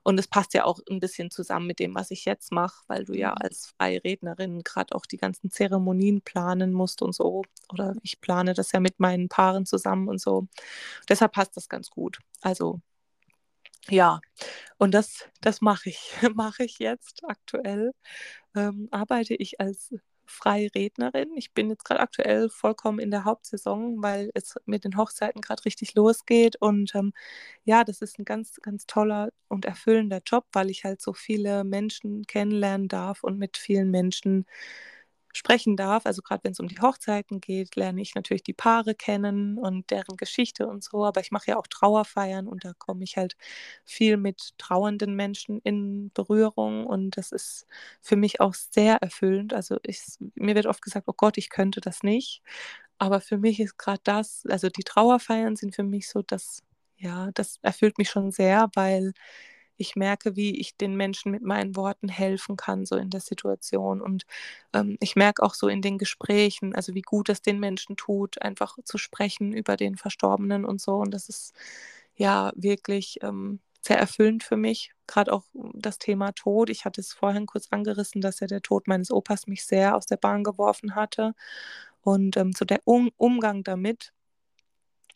[0.04, 3.06] Und es passt ja auch ein bisschen zusammen mit dem, was ich jetzt mache, weil
[3.06, 3.38] du ja Mhm.
[3.40, 7.44] als freie Rednerin gerade auch die ganzen Zeremonien planen musst und so.
[7.72, 10.48] Oder ich plane das ja mit meinen Paaren zusammen und so.
[11.10, 12.20] Deshalb passt das ganz gut.
[12.42, 12.82] Also
[13.90, 14.22] ja,
[14.78, 16.00] und das, das mache ich,
[16.36, 17.92] mache ich jetzt aktuell.
[18.56, 19.96] Ähm, arbeite ich als
[20.32, 21.30] freie Rednerin.
[21.36, 25.66] Ich bin jetzt gerade aktuell vollkommen in der Hauptsaison, weil es mit den Hochzeiten gerade
[25.66, 26.56] richtig losgeht.
[26.60, 27.14] Und ähm,
[27.66, 31.64] ja, das ist ein ganz, ganz toller und erfüllender Job, weil ich halt so viele
[31.64, 34.46] Menschen kennenlernen darf und mit vielen Menschen
[35.34, 36.06] sprechen darf.
[36.06, 39.90] Also gerade wenn es um die Hochzeiten geht, lerne ich natürlich die Paare kennen und
[39.92, 41.06] deren Geschichte und so.
[41.06, 43.36] Aber ich mache ja auch Trauerfeiern und da komme ich halt
[43.86, 47.66] viel mit trauernden Menschen in Berührung und das ist
[48.02, 49.54] für mich auch sehr erfüllend.
[49.54, 50.02] Also ich,
[50.36, 52.42] mir wird oft gesagt, oh Gott, ich könnte das nicht.
[52.98, 56.62] Aber für mich ist gerade das, also die Trauerfeiern sind für mich so das,
[56.98, 59.14] ja, das erfüllt mich schon sehr, weil
[59.82, 64.00] ich merke, wie ich den Menschen mit meinen Worten helfen kann, so in der Situation.
[64.02, 64.26] Und
[64.74, 68.42] ähm, ich merke auch so in den Gesprächen, also wie gut es den Menschen tut,
[68.42, 70.98] einfach zu sprechen über den Verstorbenen und so.
[70.98, 71.54] Und das ist
[72.16, 74.92] ja wirklich ähm, sehr erfüllend für mich.
[75.08, 76.70] Gerade auch das Thema Tod.
[76.70, 80.06] Ich hatte es vorhin kurz angerissen, dass ja der Tod meines Opas mich sehr aus
[80.06, 81.34] der Bahn geworfen hatte.
[82.02, 84.14] Und ähm, so der um Umgang damit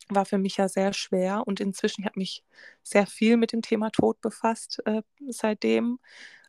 [0.08, 2.44] war für mich ja sehr schwer und inzwischen habe ich mich
[2.82, 5.98] sehr viel mit dem Thema Tod befasst äh, seitdem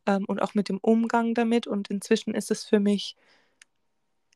[0.08, 3.16] ähm, und auch mit dem Umgang damit und inzwischen ist es für mich,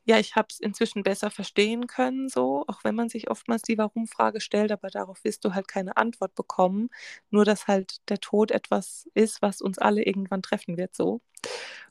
[0.03, 3.77] ja, ich habe es inzwischen besser verstehen können, so, auch wenn man sich oftmals die
[3.77, 6.89] Warum-Frage stellt, aber darauf wirst du halt keine Antwort bekommen,
[7.29, 11.21] nur dass halt der Tod etwas ist, was uns alle irgendwann treffen wird, so.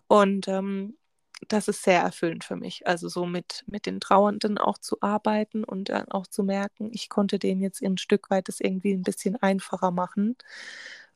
[0.08, 0.96] Und ähm,
[1.48, 2.86] das ist sehr erfüllend für mich.
[2.86, 7.08] Also so mit, mit den Trauernden auch zu arbeiten und dann auch zu merken, ich
[7.08, 10.36] konnte denen jetzt ein Stück weit das irgendwie ein bisschen einfacher machen.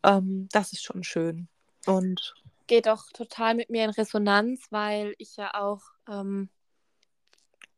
[0.03, 1.49] Ähm, das ist schon schön.
[1.87, 2.35] Und
[2.67, 6.49] Geht auch total mit mir in Resonanz, weil ich ja auch, ähm,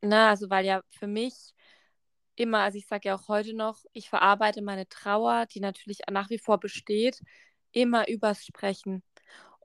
[0.01, 1.55] na, also weil ja für mich
[2.37, 6.31] immer, also ich sage ja auch heute noch, ich verarbeite meine Trauer, die natürlich nach
[6.31, 7.21] wie vor besteht,
[7.73, 9.03] immer übers Sprechen.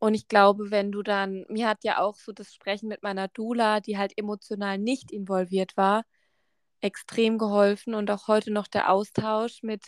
[0.02, 3.30] Und ich glaube, wenn du dann, mir hat ja auch so das Sprechen mit meiner
[3.30, 6.06] Dula, die halt emotional nicht involviert war,
[6.82, 9.84] extrem geholfen und auch heute noch der Austausch mit,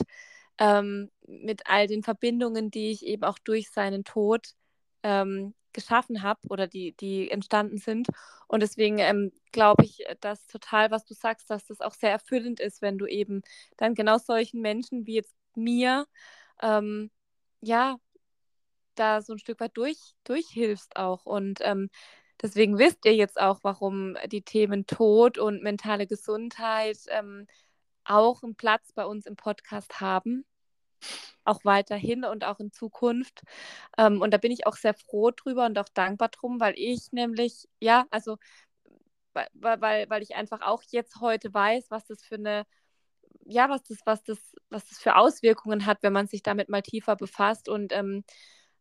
[0.59, 4.49] ähm, mit all den Verbindungen, die ich eben auch durch seinen Tod
[5.03, 8.07] ähm, geschaffen habe oder die, die entstanden sind.
[8.47, 12.59] Und deswegen ähm, glaube ich, dass total, was du sagst, dass das auch sehr erfüllend
[12.59, 13.41] ist, wenn du eben
[13.77, 16.05] dann genau solchen Menschen wie jetzt mir,
[16.61, 17.09] ähm,
[17.61, 17.97] ja,
[18.95, 21.25] da so ein Stück weit durch, durchhilfst auch.
[21.25, 21.89] Und ähm,
[22.41, 27.47] deswegen wisst ihr jetzt auch, warum die Themen Tod und mentale Gesundheit ähm,
[28.05, 30.45] auch einen Platz bei uns im Podcast haben.
[31.45, 33.43] Auch weiterhin und auch in Zukunft.
[33.97, 37.11] Ähm, und da bin ich auch sehr froh drüber und auch dankbar drum, weil ich
[37.11, 38.37] nämlich, ja, also
[39.33, 42.65] weil, weil, weil ich einfach auch jetzt heute weiß, was das für eine
[43.45, 46.81] ja, was das, was das, was das für Auswirkungen hat, wenn man sich damit mal
[46.81, 47.69] tiefer befasst.
[47.69, 48.23] Und ähm,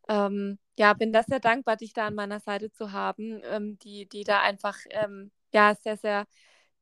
[0.09, 4.09] ähm, ja, bin das sehr dankbar, dich da an meiner Seite zu haben, ähm, die,
[4.09, 6.27] die da einfach ähm, ja sehr, sehr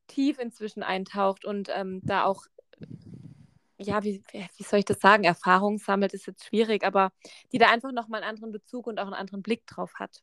[0.07, 2.45] tief inzwischen eintaucht und ähm, da auch,
[3.77, 7.11] ja, wie, wie soll ich das sagen, Erfahrung sammelt, ist jetzt schwierig, aber
[7.51, 10.21] die da einfach nochmal einen anderen Bezug und auch einen anderen Blick drauf hat.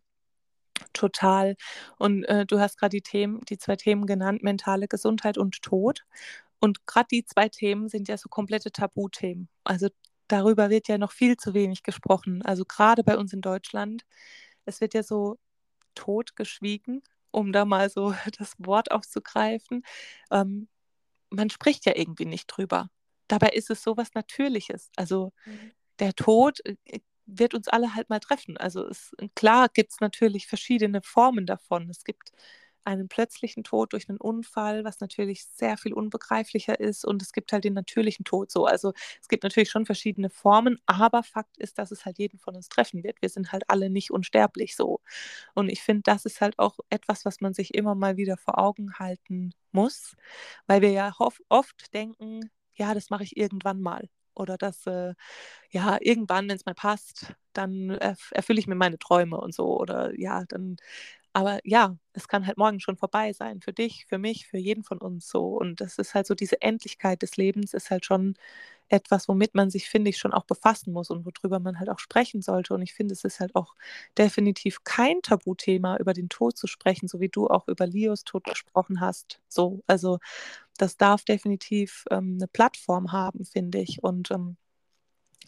[0.92, 1.56] Total.
[1.98, 6.04] Und äh, du hast gerade die Themen, die zwei Themen genannt, mentale Gesundheit und Tod.
[6.60, 9.48] Und gerade die zwei Themen sind ja so komplette Tabuthemen.
[9.64, 9.88] Also
[10.28, 12.42] darüber wird ja noch viel zu wenig gesprochen.
[12.44, 14.04] Also gerade bei uns in Deutschland.
[14.66, 15.38] Es wird ja so
[15.94, 17.02] totgeschwiegen,
[17.32, 19.84] um da mal so das Wort aufzugreifen.
[20.32, 20.68] Ähm,
[21.30, 22.90] man spricht ja irgendwie nicht drüber.
[23.28, 24.90] Dabei ist es so was Natürliches.
[24.96, 25.70] Also Mhm.
[25.98, 28.56] der Tod äh, wird uns alle halt mal treffen.
[28.56, 31.90] Also es, klar gibt es natürlich verschiedene Formen davon.
[31.90, 32.30] Es gibt
[32.88, 37.04] einen plötzlichen Tod durch einen Unfall, was natürlich sehr viel unbegreiflicher ist.
[37.04, 38.66] Und es gibt halt den natürlichen Tod so.
[38.66, 42.56] Also es gibt natürlich schon verschiedene Formen, aber Fakt ist, dass es halt jeden von
[42.56, 43.20] uns treffen wird.
[43.22, 45.00] Wir sind halt alle nicht unsterblich so.
[45.54, 48.58] Und ich finde, das ist halt auch etwas, was man sich immer mal wieder vor
[48.58, 50.16] Augen halten muss,
[50.66, 51.12] weil wir ja
[51.48, 54.08] oft denken, ja, das mache ich irgendwann mal.
[54.34, 55.14] Oder das, äh,
[55.70, 59.78] ja, irgendwann, wenn es mal passt, dann erf erfülle ich mir meine Träume und so.
[59.80, 60.76] Oder ja, dann
[61.38, 63.60] aber ja, es kann halt morgen schon vorbei sein.
[63.60, 65.46] Für dich, für mich, für jeden von uns so.
[65.56, 68.34] Und das ist halt so, diese Endlichkeit des Lebens ist halt schon
[68.88, 71.98] etwas, womit man sich, finde ich, schon auch befassen muss und worüber man halt auch
[72.00, 72.74] sprechen sollte.
[72.74, 73.74] Und ich finde, es ist halt auch
[74.18, 78.44] definitiv kein Tabuthema, über den Tod zu sprechen, so wie du auch über Leos Tod
[78.44, 79.40] gesprochen hast.
[79.48, 80.18] So, also
[80.78, 84.02] das darf definitiv ähm, eine Plattform haben, finde ich.
[84.02, 84.56] Und ähm,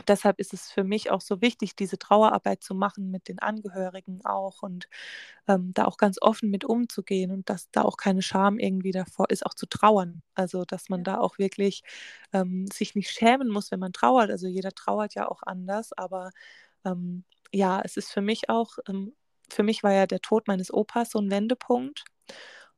[0.08, 4.20] deshalb ist es für mich auch so wichtig, diese Trauerarbeit zu machen mit den Angehörigen
[4.24, 4.88] auch und
[5.48, 9.30] ähm, da auch ganz offen mit umzugehen und dass da auch keine Scham irgendwie davor
[9.30, 10.22] ist, auch zu trauern.
[10.34, 11.82] Also dass man da auch wirklich
[12.32, 14.30] ähm, sich nicht schämen muss, wenn man trauert.
[14.30, 16.30] Also jeder trauert ja auch anders, aber
[16.84, 19.14] ähm, ja, es ist für mich auch, ähm,
[19.50, 22.04] für mich war ja der Tod meines Opas so ein Wendepunkt.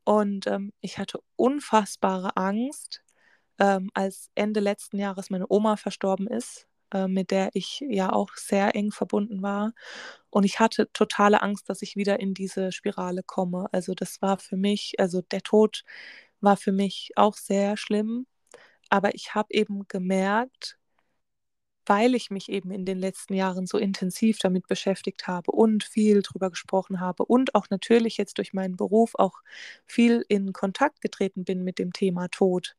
[0.05, 3.03] Und ähm, ich hatte unfassbare Angst,
[3.59, 8.29] ähm, als Ende letzten Jahres meine Oma verstorben ist äh, mit der ich ja auch
[8.35, 9.73] sehr eng verbunden war.
[10.29, 13.67] Und ich hatte totale Angst, dass ich wieder in diese Spirale komme.
[13.71, 15.83] Also das war für mich, also der Tod
[16.41, 18.27] war für mich auch sehr schlimm.
[18.89, 20.77] Aber ich habe eben gemerkt,
[21.85, 26.21] weil ich mich eben in den letzten Jahren so intensiv damit beschäftigt habe und viel
[26.21, 29.39] drüber gesprochen habe und auch natürlich jetzt durch meinen Beruf auch
[29.85, 32.75] viel in Kontakt getreten bin mit dem Thema Tod,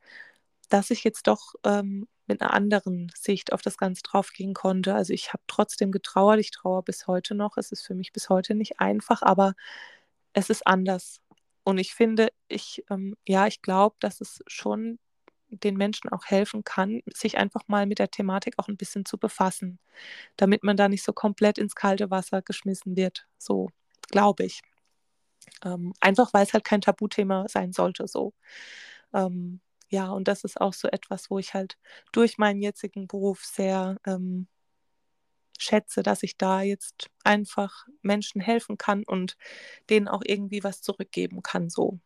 [0.71, 4.95] dass ich jetzt doch ähm, mit einer anderen Sicht auf das Ganze draufgehen konnte.
[4.95, 7.57] Also ich habe trotzdem getrauert, ich trauere bis heute noch.
[7.57, 9.55] Es ist für mich bis heute nicht einfach, aber
[10.33, 11.21] es ist anders.
[11.65, 14.99] Und ich finde, ich, ähm, ja, ich glaube, dass es schon
[15.49, 19.19] den Menschen auch helfen kann, sich einfach mal mit der Thematik auch ein bisschen zu
[19.19, 19.79] befassen,
[20.37, 23.27] damit man da nicht so komplett ins kalte Wasser geschmissen wird.
[23.39, 23.71] So
[24.11, 24.63] glaube ich.
[25.65, 28.09] Ähm, einfach weil es halt kein Tabuthema sein sollte.
[28.09, 28.35] So.
[29.15, 29.61] Ähm,
[29.95, 31.79] ja, und das ist auch so etwas, wo ich halt
[32.11, 34.49] durch meinen jetzigen Beruf sehr ähm,
[35.57, 39.37] schätze, dass ich da jetzt einfach Menschen helfen kann und
[39.91, 42.01] denen auch irgendwie was zurückgeben kann, so.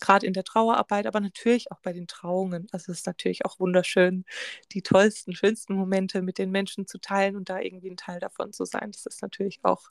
[0.00, 2.68] Gerade in der Trauerarbeit, aber natürlich auch bei den Trauungen.
[2.72, 4.24] Also es ist natürlich auch wunderschön,
[4.72, 8.54] die tollsten, schönsten Momente mit den Menschen zu teilen und da irgendwie ein Teil davon
[8.54, 8.92] zu sein.
[8.92, 9.90] Das ist natürlich auch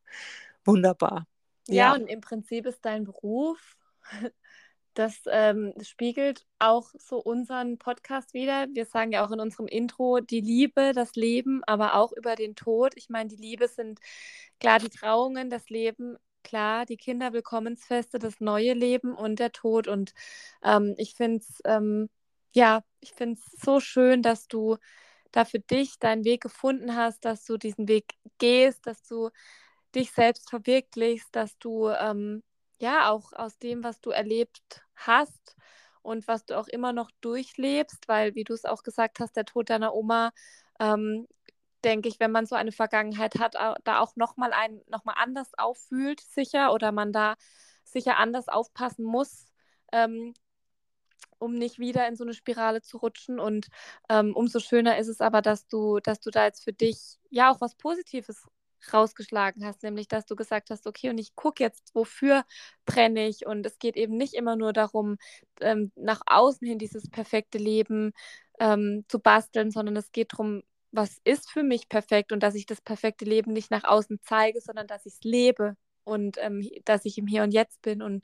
[0.66, 1.28] wunderbar.
[1.68, 1.94] Ja, ja.
[1.94, 3.78] und im Prinzip ist dein Beruf
[4.94, 8.68] das ähm, spiegelt auch so unseren Podcast wieder.
[8.74, 12.56] Wir sagen ja auch in unserem Intro die Liebe, das Leben, aber auch über den
[12.56, 12.94] Tod.
[12.96, 14.00] Ich meine, die Liebe sind
[14.60, 19.88] klar die Trauungen, das Leben, klar die Kinderwillkommensfeste, das neue Leben und der Tod.
[19.88, 20.14] Und
[20.64, 22.10] ähm, ich finde es, ähm,
[22.54, 24.78] ja, ich finde es so schön, dass du
[25.32, 29.30] da für dich deinen Weg gefunden hast, dass du diesen Weg gehst, dass du
[29.96, 32.44] dich selbst verwirklichst, dass du ähm,
[32.80, 35.56] ja auch aus dem, was du erlebt hast
[36.02, 39.46] und was du auch immer noch durchlebst, weil, wie du es auch gesagt hast, der
[39.46, 40.32] Tod deiner Oma,
[40.80, 41.28] ähm,
[41.84, 45.52] denke ich, wenn man so eine Vergangenheit hat, da auch nochmal ein, noch mal anders
[45.58, 47.36] auffühlt, sicher, oder man da
[47.84, 49.48] sicher anders aufpassen muss,
[49.92, 50.34] ähm,
[51.38, 53.40] um nicht wieder in so eine Spirale zu rutschen.
[53.40, 53.68] Und
[54.10, 57.52] ähm, umso schöner ist es aber, dass du, dass du da jetzt für dich ja
[57.52, 58.46] auch was Positives
[58.94, 62.44] rausgeschlagen hast, nämlich dass du gesagt hast, okay, und ich gucke jetzt, wofür
[62.86, 63.46] brenne ich.
[63.46, 65.18] Und es geht eben nicht immer nur darum,
[65.62, 68.14] ähm, nach außen hin dieses perfekte Leben
[68.60, 72.66] ähm, zu basteln, sondern es geht darum, was ist für mich perfekt und dass ich
[72.66, 77.06] das perfekte Leben nicht nach außen zeige, sondern dass ich es lebe und ähm, dass
[77.06, 78.24] ich im Hier und Jetzt bin und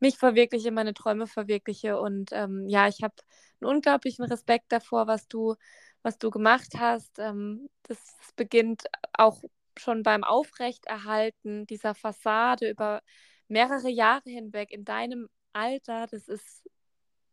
[0.00, 2.00] mich verwirkliche, meine Träume verwirkliche.
[2.00, 3.14] Und ähm, ja, ich habe
[3.60, 5.54] einen unglaublichen Respekt davor, was du,
[6.02, 7.18] was du gemacht hast.
[7.18, 7.98] Ähm, das
[8.36, 9.42] beginnt auch
[9.80, 13.02] schon beim Aufrechterhalten dieser Fassade über
[13.48, 16.62] mehrere Jahre hinweg in deinem Alter, das ist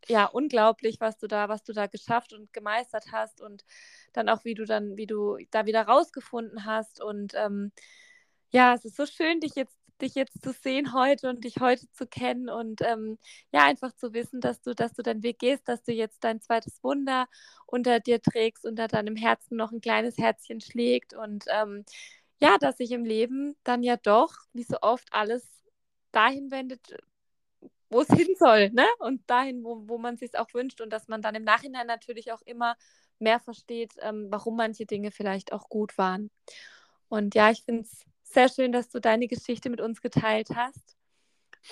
[0.08, 3.64] ja unglaublich, was du da, was du da geschafft und gemeistert hast und
[4.14, 7.02] dann auch, wie du dann, wie du da wieder rausgefunden hast.
[7.02, 7.72] Und ähm,
[8.52, 11.92] ja, es ist so schön, dich jetzt, dich jetzt zu sehen heute und dich heute
[11.92, 13.18] zu kennen und ähm,
[13.52, 16.40] ja, einfach zu wissen, dass du, dass du deinen Weg gehst, dass du jetzt dein
[16.42, 17.28] zweites Wunder
[17.66, 21.84] unter dir trägst, unter deinem Herzen noch ein kleines Herzchen schlägt und ähm,
[22.42, 25.48] ja, dass sich im Leben dann ja doch, wie so oft, alles
[26.12, 26.98] dahin wendet,
[27.90, 28.86] wo es hin soll, ne?
[29.00, 32.32] Und dahin, wo, wo man sich auch wünscht und dass man dann im Nachhinein natürlich
[32.32, 32.76] auch immer
[33.20, 36.30] mehr versteht, ähm, warum manche Dinge vielleicht auch gut waren.
[37.10, 40.98] Und ja, ich finde es sehr schön, dass du deine Geschichte mit uns geteilt hast.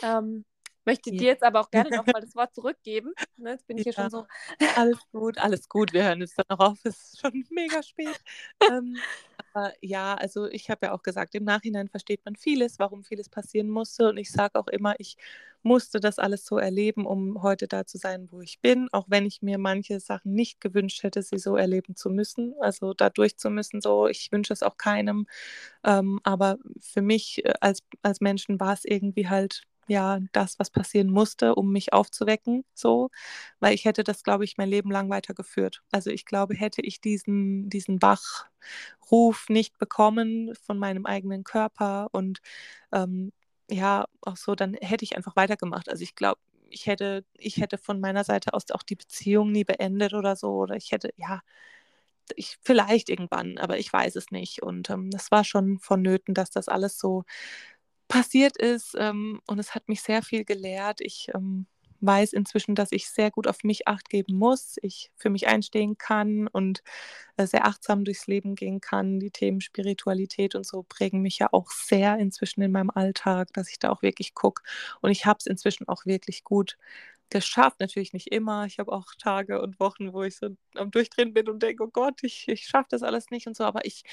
[0.02, 0.46] Ähm,
[0.86, 3.14] möchte dir jetzt aber auch gerne nochmal das Wort zurückgeben.
[3.38, 3.92] Ne, jetzt bin ich ja.
[3.92, 4.28] hier schon so.
[4.76, 5.94] Alles gut, alles gut.
[5.94, 6.80] Wir hören jetzt dann noch auf.
[6.84, 8.20] Es ist schon mega spät.
[8.70, 8.98] ähm,
[9.54, 13.30] aber ja, also ich habe ja auch gesagt, im Nachhinein versteht man vieles, warum vieles
[13.30, 14.10] passieren musste.
[14.10, 15.18] Und ich sage auch immer, ich
[15.64, 19.26] musste das alles so erleben, um heute da zu sein, wo ich bin, auch wenn
[19.26, 23.38] ich mir manche Sachen nicht gewünscht hätte, sie so erleben zu müssen, also da durch
[23.38, 23.82] zu müssen.
[23.82, 25.26] So, ich wünsche es auch keinem.
[25.84, 30.70] Ähm, aber für mich äh, als, als Menschen war es irgendwie halt ja das, was
[30.72, 33.10] passieren musste, um mich aufzuwecken, so,
[33.60, 35.82] weil ich hätte das, glaube ich, mein Leben lang weitergeführt.
[35.92, 42.40] Also ich glaube, hätte ich diesen, diesen Wachruf nicht bekommen von meinem eigenen Körper und
[42.92, 43.32] ähm,
[43.70, 45.90] ja, auch so, dann hätte ich einfach weitergemacht.
[45.90, 49.64] Also ich glaube, ich hätte, ich hätte von meiner Seite aus auch die Beziehung nie
[49.64, 50.50] beendet oder so.
[50.58, 51.42] Oder ich hätte, ja,
[52.36, 54.62] ich, vielleicht irgendwann, aber ich weiß es nicht.
[54.64, 57.24] Und ähm, das war schon vonnöten, dass das alles so
[58.16, 58.96] passiert ist.
[58.98, 61.02] Ähm, und es hat mich sehr viel gelehrt.
[61.02, 61.68] Ich ähm,
[62.00, 65.98] weiß inzwischen, dass ich sehr gut auf mich acht geben muss, ich für mich einstehen
[65.98, 66.82] kann und
[67.36, 69.20] äh, sehr achtsam durchs Leben gehen kann.
[69.20, 73.70] Die Themen Spiritualität und so prägen mich ja auch sehr inzwischen in meinem Alltag, dass
[73.70, 74.64] ich da auch wirklich gucke.
[75.02, 76.78] Und ich habe es inzwischen auch wirklich gut
[77.30, 77.82] geschafft.
[77.82, 78.66] Natürlich nicht immer.
[78.66, 81.90] Ich habe auch Tage und Wochen, wo ich so am Durchdrehen bin und denke, oh
[81.92, 83.66] Gott, ich, ich schaffe das alles nicht und so.
[83.66, 84.04] Aber ich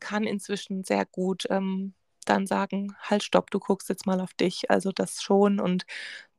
[0.00, 1.94] kann inzwischen sehr gut ähm,
[2.24, 4.70] dann sagen, halt, stopp, du guckst jetzt mal auf dich.
[4.70, 5.60] Also das schon.
[5.60, 5.84] Und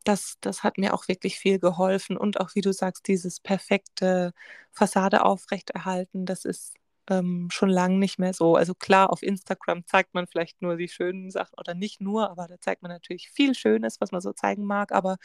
[0.04, 2.18] das, das hat mir auch wirklich viel geholfen.
[2.18, 4.34] Und auch, wie du sagst, dieses perfekte
[4.72, 6.76] Fassade aufrechterhalten, das ist
[7.10, 8.56] ähm, schon lange nicht mehr so.
[8.56, 12.48] Also klar, auf Instagram zeigt man vielleicht nur die schönen Sachen oder nicht nur, aber
[12.48, 14.92] da zeigt man natürlich viel Schönes, was man so zeigen mag.
[14.92, 15.18] Aber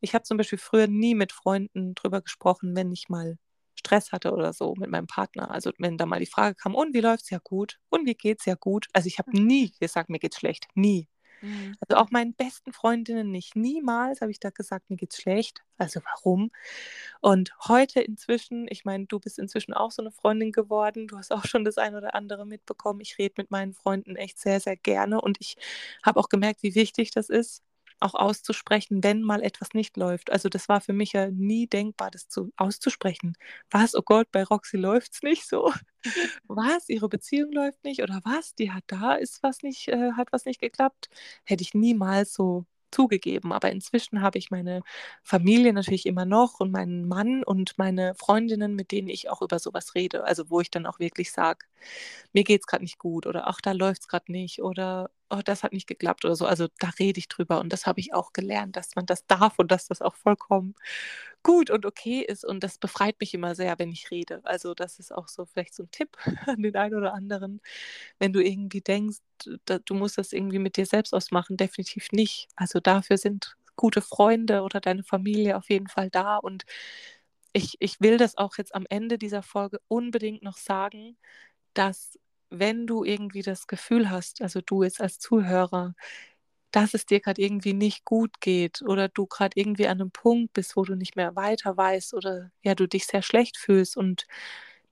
[0.00, 3.38] ich habe zum Beispiel früher nie mit Freunden drüber gesprochen, wenn ich mal
[3.82, 5.50] Stress hatte oder so mit meinem Partner.
[5.50, 7.78] Also wenn da mal die Frage kam, und wie läuft es ja gut?
[7.90, 8.86] Und wie geht es ja gut?
[8.92, 9.46] Also ich habe mhm.
[9.46, 10.66] nie gesagt, mir geht's schlecht.
[10.74, 11.08] Nie.
[11.42, 11.74] Mhm.
[11.80, 13.56] Also auch meinen besten Freundinnen nicht.
[13.56, 15.62] Niemals habe ich da gesagt, mir geht's schlecht.
[15.76, 16.50] Also warum?
[17.20, 21.08] Und heute inzwischen, ich meine, du bist inzwischen auch so eine Freundin geworden.
[21.08, 23.00] Du hast auch schon das ein oder andere mitbekommen.
[23.00, 25.56] Ich rede mit meinen Freunden echt sehr, sehr gerne und ich
[26.04, 27.62] habe auch gemerkt, wie wichtig das ist,
[28.02, 30.30] auch auszusprechen, wenn mal etwas nicht läuft.
[30.32, 33.34] Also das war für mich ja nie denkbar, das zu, auszusprechen.
[33.70, 35.72] Was, oh Gott, bei Roxy läuft es nicht so.
[36.48, 40.32] was, ihre Beziehung läuft nicht oder was, die hat da ist was nicht, äh, hat
[40.32, 41.08] was nicht geklappt.
[41.44, 43.52] Hätte ich niemals so zugegeben.
[43.52, 44.82] Aber inzwischen habe ich meine
[45.22, 49.58] Familie natürlich immer noch und meinen Mann und meine Freundinnen, mit denen ich auch über
[49.58, 50.24] sowas rede.
[50.24, 51.66] Also wo ich dann auch wirklich sage,
[52.32, 55.40] mir geht es gerade nicht gut oder ach, da läuft es gerade nicht oder oh,
[55.44, 56.46] das hat nicht geklappt oder so.
[56.46, 59.58] Also da rede ich drüber und das habe ich auch gelernt, dass man das darf
[59.58, 60.74] und dass das auch vollkommen
[61.42, 62.44] gut und okay ist.
[62.44, 64.40] Und das befreit mich immer sehr, wenn ich rede.
[64.44, 66.16] Also das ist auch so vielleicht so ein Tipp
[66.46, 67.60] an den einen oder anderen.
[68.18, 69.18] Wenn du irgendwie denkst,
[69.66, 72.48] du musst das irgendwie mit dir selbst ausmachen, definitiv nicht.
[72.56, 76.36] Also dafür sind gute Freunde oder deine Familie auf jeden Fall da.
[76.36, 76.64] Und
[77.52, 81.16] ich, ich will das auch jetzt am Ende dieser Folge unbedingt noch sagen,
[81.74, 82.18] dass
[82.52, 85.94] wenn du irgendwie das Gefühl hast, also du jetzt als Zuhörer,
[86.72, 90.54] dass es dir gerade irgendwie nicht gut geht oder du gerade irgendwie an einem Punkt
[90.54, 94.26] bist, wo du nicht mehr weiter weißt oder ja, du dich sehr schlecht fühlst und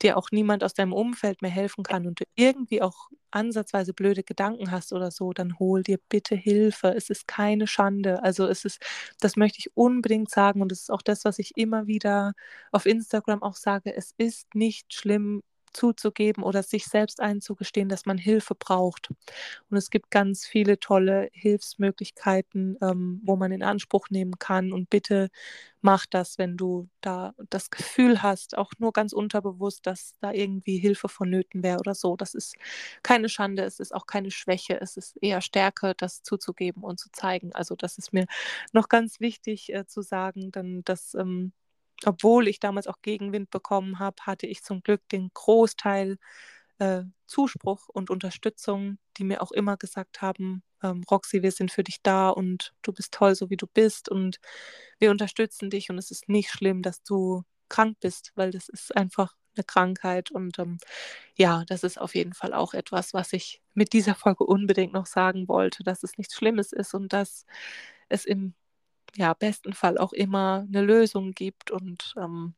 [0.03, 4.23] dir auch niemand aus deinem Umfeld mehr helfen kann und du irgendwie auch ansatzweise blöde
[4.25, 6.89] Gedanken hast oder so, dann hol dir bitte Hilfe.
[6.97, 8.23] Es ist keine Schande.
[8.23, 8.81] Also es ist,
[9.21, 12.33] das möchte ich unbedingt sagen und es ist auch das, was ich immer wieder
[12.73, 13.95] auf Instagram auch sage.
[13.95, 15.43] Es ist nicht schlimm,
[15.73, 19.11] zuzugeben oder sich selbst einzugestehen, dass man Hilfe braucht.
[19.71, 24.73] Und es gibt ganz viele tolle Hilfsmöglichkeiten, ähm, wo man in Anspruch nehmen kann.
[24.73, 25.29] Und bitte
[25.83, 30.79] mach das, wenn du da das Gefühl hast, auch nur ganz unterbewusst, dass da irgendwie
[30.79, 32.17] Hilfe vonnöten wäre oder so.
[32.17, 32.57] Das ist
[33.03, 37.11] keine Schande, es ist auch keine Schwäche, es ist eher Stärke, das zuzugeben und zu
[37.13, 37.53] zeigen.
[37.55, 38.27] Also das ist mir
[38.73, 41.53] noch ganz wichtig äh, zu sagen, dann dass ähm,
[42.07, 46.19] obwohl ich damals auch Gegenwind bekommen habe, hatte ich zum Glück den Großteil
[46.79, 51.85] äh, Zuspruch und Unterstützung, die mir auch immer gesagt haben, ähm, Roxy, wir sind für
[51.85, 54.39] dich da und du bist toll, so wie du bist und
[54.99, 58.97] wir unterstützen dich und es ist nicht schlimm, dass du krank bist, weil das ist
[58.97, 60.79] einfach eine Krankheit und ähm,
[61.37, 65.07] ja, das ist auf jeden Fall auch etwas, was ich mit dieser Folge unbedingt noch
[65.07, 67.45] sagen wollte, dass es nichts Schlimmes ist und dass
[68.09, 68.55] es im
[69.17, 72.55] ja, besten Fall auch immer eine Lösung gibt und ähm,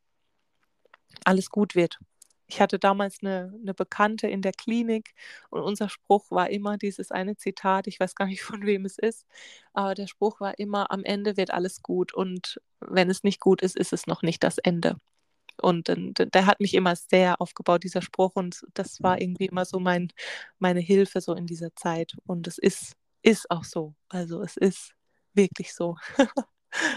[1.24, 1.98] alles gut wird.
[2.46, 5.14] Ich hatte damals eine, eine Bekannte in der Klinik
[5.50, 8.98] und unser Spruch war immer dieses eine Zitat, ich weiß gar nicht von wem es
[8.98, 9.26] ist,
[9.72, 13.62] aber der Spruch war immer, am Ende wird alles gut und wenn es nicht gut
[13.62, 14.96] ist, ist es noch nicht das Ende.
[15.60, 18.32] Und der hat mich immer sehr aufgebaut, dieser Spruch.
[18.34, 20.08] Und das war irgendwie immer so mein,
[20.58, 22.16] meine Hilfe so in dieser Zeit.
[22.24, 23.94] Und es ist, ist auch so.
[24.08, 24.94] Also es ist
[25.34, 25.96] wirklich so.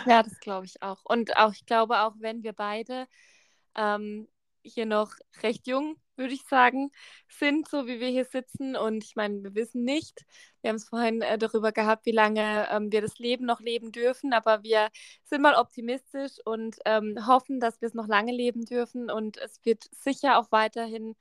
[0.05, 1.03] ja, das glaube ich auch.
[1.05, 3.07] Und auch, ich glaube auch, wenn wir beide
[3.75, 4.27] ähm,
[4.63, 5.13] hier noch
[5.43, 6.91] recht jung, würde ich sagen,
[7.27, 8.75] sind, so wie wir hier sitzen.
[8.75, 10.25] Und ich meine, wir wissen nicht,
[10.61, 13.91] wir haben es vorhin äh, darüber gehabt, wie lange ähm, wir das Leben noch leben
[13.91, 14.89] dürfen, aber wir
[15.23, 19.11] sind mal optimistisch und ähm, hoffen, dass wir es noch lange leben dürfen.
[19.11, 21.15] Und es wird sicher auch weiterhin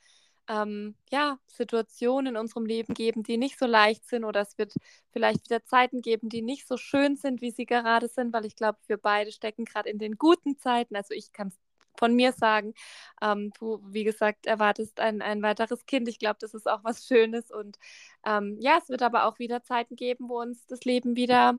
[0.49, 4.74] ähm, ja, Situationen in unserem Leben geben, die nicht so leicht sind oder es wird
[5.12, 8.57] vielleicht wieder Zeiten geben, die nicht so schön sind, wie sie gerade sind, weil ich
[8.57, 10.97] glaube, wir beide stecken gerade in den guten Zeiten.
[10.97, 11.59] Also ich kann es
[11.97, 12.74] von mir sagen,
[13.22, 16.09] ähm, du, wie gesagt, erwartest ein, ein weiteres Kind.
[16.09, 17.78] Ich glaube, das ist auch was Schönes und
[18.26, 21.59] ähm, ja, es wird aber auch wieder Zeiten geben, wo uns das Leben wieder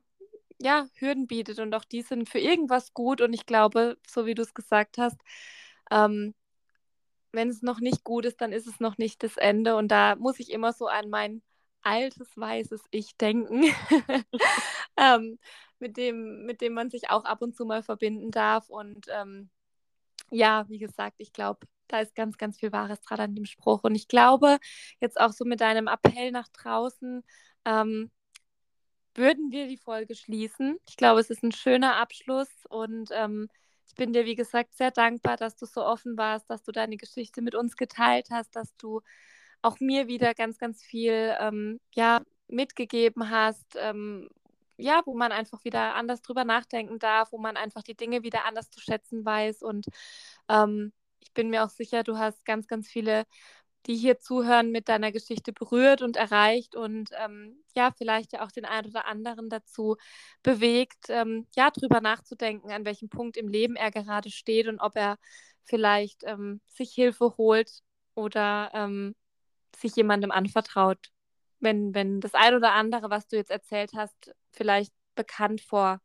[0.60, 4.34] ja, Hürden bietet und auch die sind für irgendwas gut und ich glaube, so wie
[4.34, 5.18] du es gesagt hast,
[5.90, 6.34] ähm,
[7.36, 9.76] wenn es noch nicht gut ist, dann ist es noch nicht das Ende.
[9.76, 11.42] Und da muss ich immer so an mein
[11.82, 13.62] altes, weißes Ich denken,
[14.96, 15.38] ähm,
[15.78, 18.68] mit, dem, mit dem man sich auch ab und zu mal verbinden darf.
[18.68, 19.50] Und ähm,
[20.30, 23.84] ja, wie gesagt, ich glaube, da ist ganz, ganz viel Wahres dran an dem Spruch.
[23.84, 24.58] Und ich glaube,
[25.00, 27.22] jetzt auch so mit deinem Appell nach draußen,
[27.64, 28.10] ähm,
[29.14, 30.78] würden wir die Folge schließen.
[30.88, 33.48] Ich glaube, es ist ein schöner Abschluss und ähm,
[33.86, 36.96] ich bin dir, wie gesagt, sehr dankbar, dass du so offen warst, dass du deine
[36.96, 39.00] Geschichte mit uns geteilt hast, dass du
[39.62, 44.28] auch mir wieder ganz, ganz viel ähm, ja, mitgegeben hast, ähm,
[44.78, 48.44] ja, wo man einfach wieder anders drüber nachdenken darf, wo man einfach die Dinge wieder
[48.44, 49.62] anders zu schätzen weiß.
[49.62, 49.86] Und
[50.48, 53.24] ähm, ich bin mir auch sicher, du hast ganz, ganz viele,
[53.86, 58.50] die hier zuhören, mit deiner Geschichte berührt und erreicht und ähm, ja, vielleicht ja auch
[58.50, 59.96] den einen oder anderen dazu
[60.42, 64.96] bewegt, ähm, ja, drüber nachzudenken, an welchem Punkt im Leben er gerade steht und ob
[64.96, 65.18] er
[65.64, 67.82] vielleicht ähm, sich Hilfe holt
[68.14, 69.14] oder ähm,
[69.76, 71.10] sich jemandem anvertraut,
[71.60, 76.00] wenn, wenn das ein oder andere, was du jetzt erzählt hast, vielleicht bekannt vor,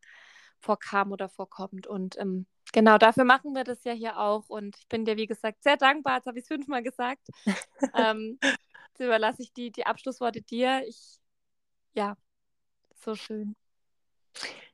[0.59, 1.88] vorkam oder vorkommt.
[1.88, 4.49] Und ähm, genau dafür machen wir das ja hier auch.
[4.49, 6.17] Und ich bin dir, wie gesagt, sehr dankbar.
[6.17, 7.28] Jetzt habe ich es fünfmal gesagt.
[7.95, 10.84] ähm, jetzt überlasse ich die, die Abschlussworte dir.
[10.88, 11.19] Ich,
[11.93, 12.17] ja,
[12.95, 13.55] so schön.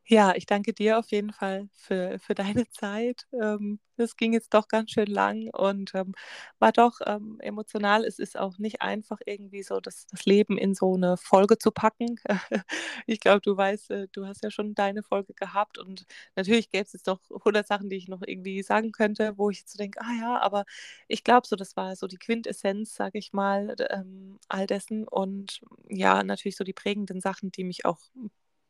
[0.10, 3.28] Ja, ich danke dir auf jeden Fall für, für deine Zeit.
[3.34, 6.14] Ähm, das ging jetzt doch ganz schön lang und ähm,
[6.60, 8.06] war doch ähm, emotional.
[8.06, 11.72] Es ist auch nicht einfach, irgendwie so das, das Leben in so eine Folge zu
[11.72, 12.20] packen.
[13.08, 16.06] ich glaube, du weißt, äh, du hast ja schon deine Folge gehabt und
[16.36, 19.60] natürlich gäbe es jetzt noch 100 Sachen, die ich noch irgendwie sagen könnte, wo ich
[19.60, 20.64] jetzt so denke, ah ja, aber
[21.08, 25.60] ich glaube so, das war so die Quintessenz, sage ich mal, ähm, all dessen und
[25.90, 28.00] ja, natürlich so die prägenden Sachen, die mich auch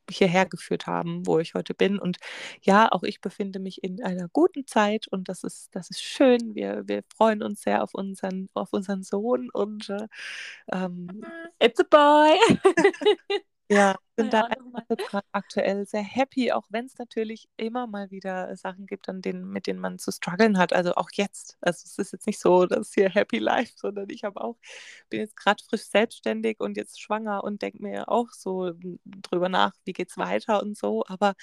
[0.10, 2.00] hierher geführt haben, wo ich heute bin.
[2.00, 2.18] Und
[2.62, 6.56] ja, auch ich befinde mich in einer guten Zeit und das ist, das ist schön.
[6.56, 10.08] Wir, wir freuen uns sehr auf unseren, auf unseren Sohn und äh,
[10.72, 11.24] ähm,
[11.60, 12.38] It's a boy.
[13.70, 18.88] Ja, bin da einfach aktuell sehr happy, auch wenn es natürlich immer mal wieder Sachen
[18.88, 20.74] gibt, an denen, mit denen man zu strugglen hat.
[20.74, 21.58] Also auch jetzt.
[21.62, 24.58] Also es ist jetzt nicht so, dass hier Happy Life, sondern ich habe auch,
[25.10, 28.74] bin jetzt gerade frisch selbstständig und jetzt schwanger und denke mir auch so
[29.06, 31.04] drüber nach, wie geht es weiter und so.
[31.08, 31.36] Aber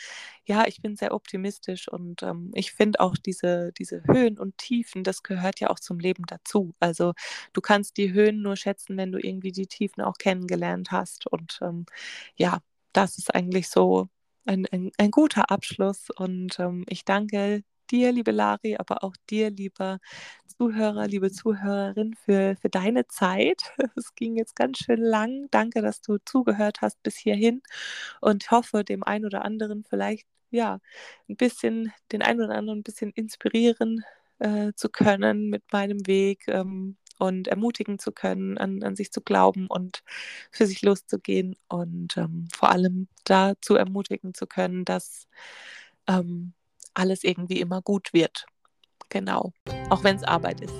[0.44, 5.04] ja, ich bin sehr optimistisch und ähm, ich finde auch diese, diese Höhen und Tiefen,
[5.04, 6.74] das gehört ja auch zum Leben dazu.
[6.80, 7.14] Also
[7.52, 11.26] du kannst die Höhen nur schätzen, wenn du irgendwie die Tiefen auch kennengelernt hast.
[11.26, 11.86] Und ähm,
[12.36, 12.60] ja,
[12.94, 14.08] das ist eigentlich so
[14.46, 16.10] ein, ein, ein guter Abschluss.
[16.10, 19.98] Und ähm, ich danke dir, liebe Lari, aber auch dir, lieber
[20.46, 23.62] Zuhörer, liebe Zuhörerin, für, für deine Zeit.
[23.96, 25.48] Es ging jetzt ganz schön lang.
[25.50, 27.62] Danke, dass du zugehört hast bis hierhin
[28.20, 30.78] und hoffe, dem einen oder anderen vielleicht ja
[31.28, 34.04] ein bisschen, den einen oder anderen ein bisschen inspirieren
[34.38, 36.46] äh, zu können mit meinem Weg.
[36.48, 40.02] Ähm, und ermutigen zu können, an, an sich zu glauben und
[40.50, 45.26] für sich loszugehen und ähm, vor allem dazu ermutigen zu können, dass
[46.06, 46.52] ähm,
[46.94, 48.46] alles irgendwie immer gut wird.
[49.10, 49.52] Genau,
[49.90, 50.74] auch wenn es Arbeit ist.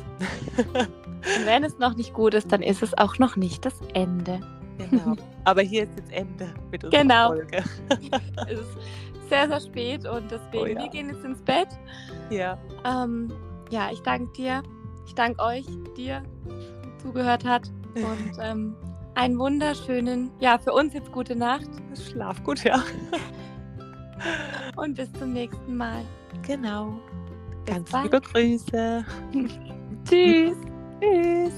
[0.74, 4.40] und wenn es noch nicht gut ist, dann ist es auch noch nicht das Ende.
[4.78, 5.14] Genau.
[5.44, 7.28] Aber hier ist jetzt Ende mit unserer genau.
[7.28, 7.62] Folge.
[8.48, 8.78] es ist
[9.28, 10.78] sehr, sehr spät und deswegen, oh ja.
[10.82, 11.68] wir gehen jetzt ins Bett.
[12.30, 12.58] Ja.
[12.84, 13.32] Ähm,
[13.70, 14.62] ja, ich danke dir
[15.06, 18.74] ich danke euch, dir die zugehört hat und ähm,
[19.14, 21.68] einen wunderschönen, ja, für uns jetzt gute Nacht.
[22.10, 22.82] Schlaf gut, ja.
[24.76, 26.02] und bis zum nächsten Mal.
[26.46, 26.98] Genau.
[27.64, 28.04] Bis Ganz bald.
[28.04, 29.04] liebe Grüße.
[30.08, 30.56] Tschüss.
[31.00, 31.52] Tschüss.